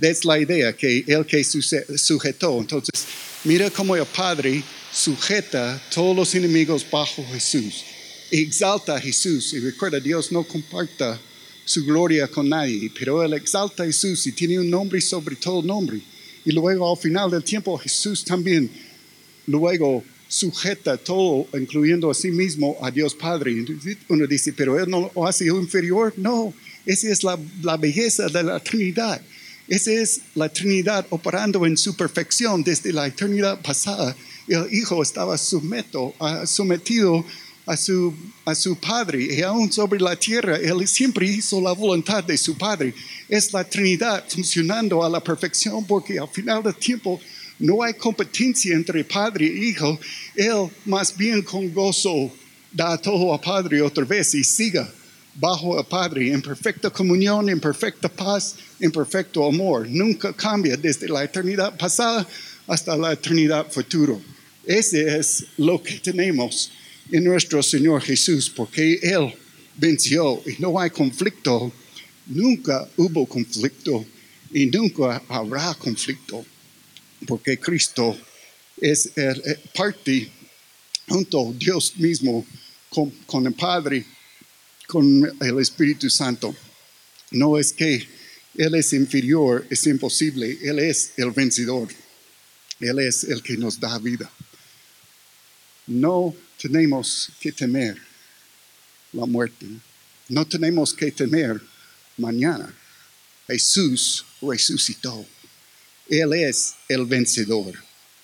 Es 0.00 0.24
la 0.24 0.38
idea, 0.38 0.72
que 0.74 1.04
Él 1.06 1.26
que 1.26 1.44
sujetó. 1.44 2.58
Entonces, 2.60 3.06
mira 3.44 3.70
cómo 3.70 3.94
el 3.94 4.06
Padre 4.06 4.62
sujeta 4.96 5.80
todos 5.92 6.16
los 6.16 6.34
enemigos 6.34 6.86
bajo 6.90 7.24
Jesús. 7.32 7.84
Exalta 8.30 8.96
a 8.96 9.00
Jesús 9.00 9.52
y 9.52 9.60
recuerda, 9.60 10.00
Dios 10.00 10.32
no 10.32 10.42
comparta 10.42 11.20
su 11.64 11.84
gloria 11.84 12.26
con 12.28 12.48
nadie, 12.48 12.90
pero 12.98 13.22
Él 13.22 13.34
exalta 13.34 13.82
a 13.82 13.86
Jesús 13.86 14.26
y 14.26 14.32
tiene 14.32 14.58
un 14.58 14.70
nombre 14.70 15.00
sobre 15.00 15.36
todo 15.36 15.62
nombre. 15.62 16.00
Y 16.44 16.52
luego 16.52 16.90
al 16.90 16.96
final 16.96 17.30
del 17.30 17.44
tiempo 17.44 17.76
Jesús 17.76 18.24
también 18.24 18.70
luego 19.46 20.02
sujeta 20.28 20.96
todo, 20.96 21.46
incluyendo 21.52 22.10
a 22.10 22.14
sí 22.14 22.30
mismo, 22.30 22.76
a 22.80 22.90
Dios 22.90 23.14
Padre. 23.14 23.64
Uno 24.08 24.26
dice, 24.26 24.52
pero 24.54 24.80
Él 24.80 24.88
no 24.88 25.10
lo 25.14 25.26
hace 25.26 25.46
inferior. 25.46 26.14
No, 26.16 26.54
esa 26.86 27.10
es 27.10 27.22
la, 27.22 27.38
la 27.62 27.76
belleza 27.76 28.28
de 28.28 28.42
la 28.42 28.60
Trinidad. 28.60 29.20
Esa 29.68 29.92
es 29.92 30.22
la 30.34 30.48
Trinidad 30.48 31.06
operando 31.10 31.66
en 31.66 31.76
su 31.76 31.94
perfección 31.94 32.64
desde 32.64 32.92
la 32.92 33.06
eternidad 33.06 33.60
pasada 33.60 34.16
el 34.48 34.72
hijo 34.72 35.02
estaba 35.02 35.36
sumeto, 35.38 36.14
uh, 36.18 36.46
sometido 36.46 37.24
a 37.66 37.76
su, 37.76 38.14
a 38.44 38.54
su 38.54 38.76
padre 38.76 39.26
y 39.36 39.42
aún 39.42 39.72
sobre 39.72 40.00
la 40.00 40.14
tierra 40.14 40.56
él 40.56 40.86
siempre 40.86 41.26
hizo 41.26 41.60
la 41.60 41.72
voluntad 41.72 42.22
de 42.22 42.38
su 42.38 42.56
padre. 42.56 42.94
Es 43.28 43.52
la 43.52 43.64
Trinidad 43.64 44.24
funcionando 44.28 45.04
a 45.04 45.10
la 45.10 45.20
perfección 45.20 45.84
porque 45.84 46.18
al 46.18 46.28
final 46.28 46.62
del 46.62 46.76
tiempo 46.76 47.20
no 47.58 47.82
hay 47.82 47.94
competencia 47.94 48.74
entre 48.74 49.04
padre 49.04 49.46
e 49.46 49.68
hijo. 49.68 49.98
Él 50.34 50.70
más 50.84 51.16
bien 51.16 51.42
con 51.42 51.72
gozo 51.72 52.30
da 52.70 52.96
todo 52.96 53.34
a 53.34 53.40
padre 53.40 53.82
otra 53.82 54.04
vez 54.04 54.34
y 54.34 54.44
siga 54.44 54.88
bajo 55.38 55.78
el 55.78 55.84
Padre 55.84 56.32
en 56.32 56.40
perfecta 56.40 56.90
comunión, 56.90 57.48
en 57.48 57.60
perfecta 57.60 58.08
paz, 58.08 58.56
en 58.80 58.90
perfecto 58.90 59.46
amor. 59.46 59.86
Nunca 59.88 60.32
cambia 60.32 60.76
desde 60.76 61.08
la 61.08 61.24
eternidad 61.24 61.76
pasada 61.76 62.26
hasta 62.66 62.96
la 62.96 63.12
eternidad 63.12 63.70
futura. 63.70 64.16
Ese 64.66 65.16
es 65.16 65.44
lo 65.58 65.80
que 65.80 66.00
tenemos 66.00 66.72
en 67.12 67.22
nuestro 67.22 67.62
Señor 67.62 68.02
Jesús, 68.02 68.50
porque 68.50 68.98
Él 69.00 69.32
venció 69.76 70.42
y 70.44 70.60
no 70.60 70.78
hay 70.80 70.90
conflicto. 70.90 71.72
Nunca 72.26 72.88
hubo 72.96 73.26
conflicto 73.26 74.04
y 74.52 74.66
nunca 74.66 75.22
habrá 75.28 75.72
conflicto, 75.74 76.44
porque 77.28 77.58
Cristo 77.60 78.18
es 78.80 79.12
parte 79.72 80.28
junto 81.08 81.48
a 81.48 81.52
Dios 81.52 81.96
mismo 81.98 82.44
con, 82.90 83.10
con 83.24 83.46
el 83.46 83.52
Padre, 83.52 84.04
con 84.88 85.32
el 85.40 85.60
Espíritu 85.60 86.10
Santo. 86.10 86.52
No 87.30 87.56
es 87.56 87.72
que 87.72 88.04
Él 88.56 88.74
es 88.74 88.92
inferior, 88.92 89.64
es 89.70 89.86
imposible, 89.86 90.58
Él 90.60 90.80
es 90.80 91.12
el 91.16 91.30
vencedor, 91.30 91.86
Él 92.80 92.98
es 92.98 93.22
el 93.22 93.44
que 93.44 93.56
nos 93.56 93.78
da 93.78 93.96
vida. 94.00 94.28
No 95.86 96.34
tenemos 96.60 97.30
que 97.40 97.52
temer 97.52 97.96
la 99.12 99.26
muerte. 99.26 99.66
No 100.28 100.44
tenemos 100.46 100.92
que 100.92 101.10
temer 101.12 101.60
mañana. 102.16 102.72
Jesús 103.46 104.24
resucitó. 104.42 105.24
Él 106.08 106.32
es 106.34 106.74
el 106.88 107.06
vencedor. 107.06 107.74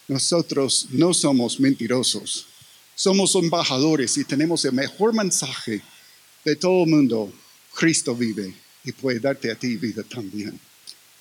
Nosotros 0.08 0.88
no 0.90 1.14
somos 1.14 1.60
mentirosos. 1.60 2.46
Somos 2.94 3.34
embajadores 3.34 4.16
y 4.18 4.24
tenemos 4.24 4.64
el 4.64 4.72
mejor 4.72 5.14
mensaje 5.14 5.82
de 6.44 6.56
todo 6.56 6.84
el 6.84 6.90
mundo. 6.90 7.32
Cristo 7.74 8.14
vive 8.14 8.54
y 8.84 8.92
puede 8.92 9.20
darte 9.20 9.50
a 9.50 9.54
ti 9.54 9.76
vida 9.76 10.02
también. 10.02 10.58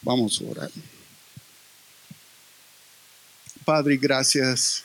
Vamos 0.02 0.42
a 0.42 0.46
orar. 0.46 0.72
Padre, 3.64 3.98
gracias 3.98 4.84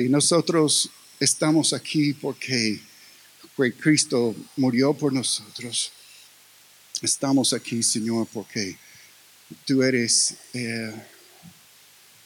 nosotros 0.00 0.90
estamos 1.20 1.72
aquí 1.72 2.12
porque 2.14 2.80
porque 3.56 3.74
Cristo 3.74 4.34
murió 4.56 4.94
por 4.94 5.12
nosotros. 5.12 5.92
Estamos 7.02 7.52
aquí, 7.52 7.82
Señor, 7.82 8.26
porque 8.32 8.76
tú 9.66 9.82
eres 9.82 10.34
eh, 10.54 10.92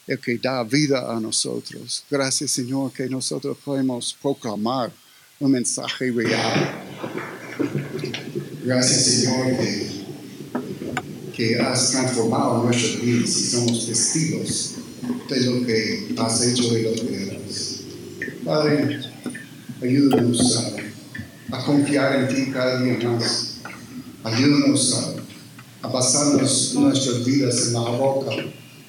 el 0.06 0.20
que 0.20 0.38
da 0.38 0.62
vida 0.62 1.12
a 1.14 1.18
nosotros. 1.18 2.04
Gracias, 2.10 2.50
Señor, 2.52 2.92
que 2.92 3.08
nosotros 3.08 3.56
podemos 3.64 4.16
proclamar 4.20 4.92
un 5.40 5.50
mensaje 5.50 6.10
real. 6.12 6.84
Gracias, 8.64 9.04
Señor, 9.04 9.56
que, 11.34 11.60
has 11.60 11.90
transformado 11.90 12.64
nuestras 12.64 13.00
vidas 13.02 13.30
y 13.30 13.44
somos 13.44 13.86
testigos 13.86 14.74
de 15.28 15.40
lo 15.40 15.66
que 15.66 16.14
has 16.18 16.42
hecho 16.46 16.78
y 16.78 16.82
lo 16.82 16.92
que. 16.92 17.25
Padre, 18.46 19.00
ayúdanos 19.82 20.56
a, 21.50 21.56
a 21.56 21.64
confiar 21.64 22.14
en 22.14 22.28
ti 22.28 22.52
cada 22.52 22.80
día 22.80 22.96
más. 23.08 23.56
Ayúdanos 24.22 24.94
a, 25.82 25.86
a 25.88 25.90
basarnos 25.90 26.74
nuestras 26.74 27.24
vidas 27.24 27.66
en 27.66 27.72
la 27.72 27.98
roca 27.98 28.30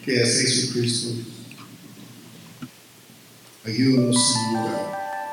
que 0.05 0.21
es 0.21 0.41
Jesucristo. 0.41 1.09
Ayúdanos, 3.65 4.15
Señor, 4.15 4.69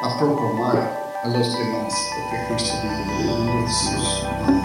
a 0.03 0.19
proclamar 0.19 1.21
a 1.23 1.29
los 1.29 1.59
demás 1.59 1.93
lo 2.17 2.31
que 2.31 2.55
Cristo 2.55 2.75
vive 2.83 3.31
en 3.31 3.67
Jesús. 3.69 4.25
Amén. 4.25 4.64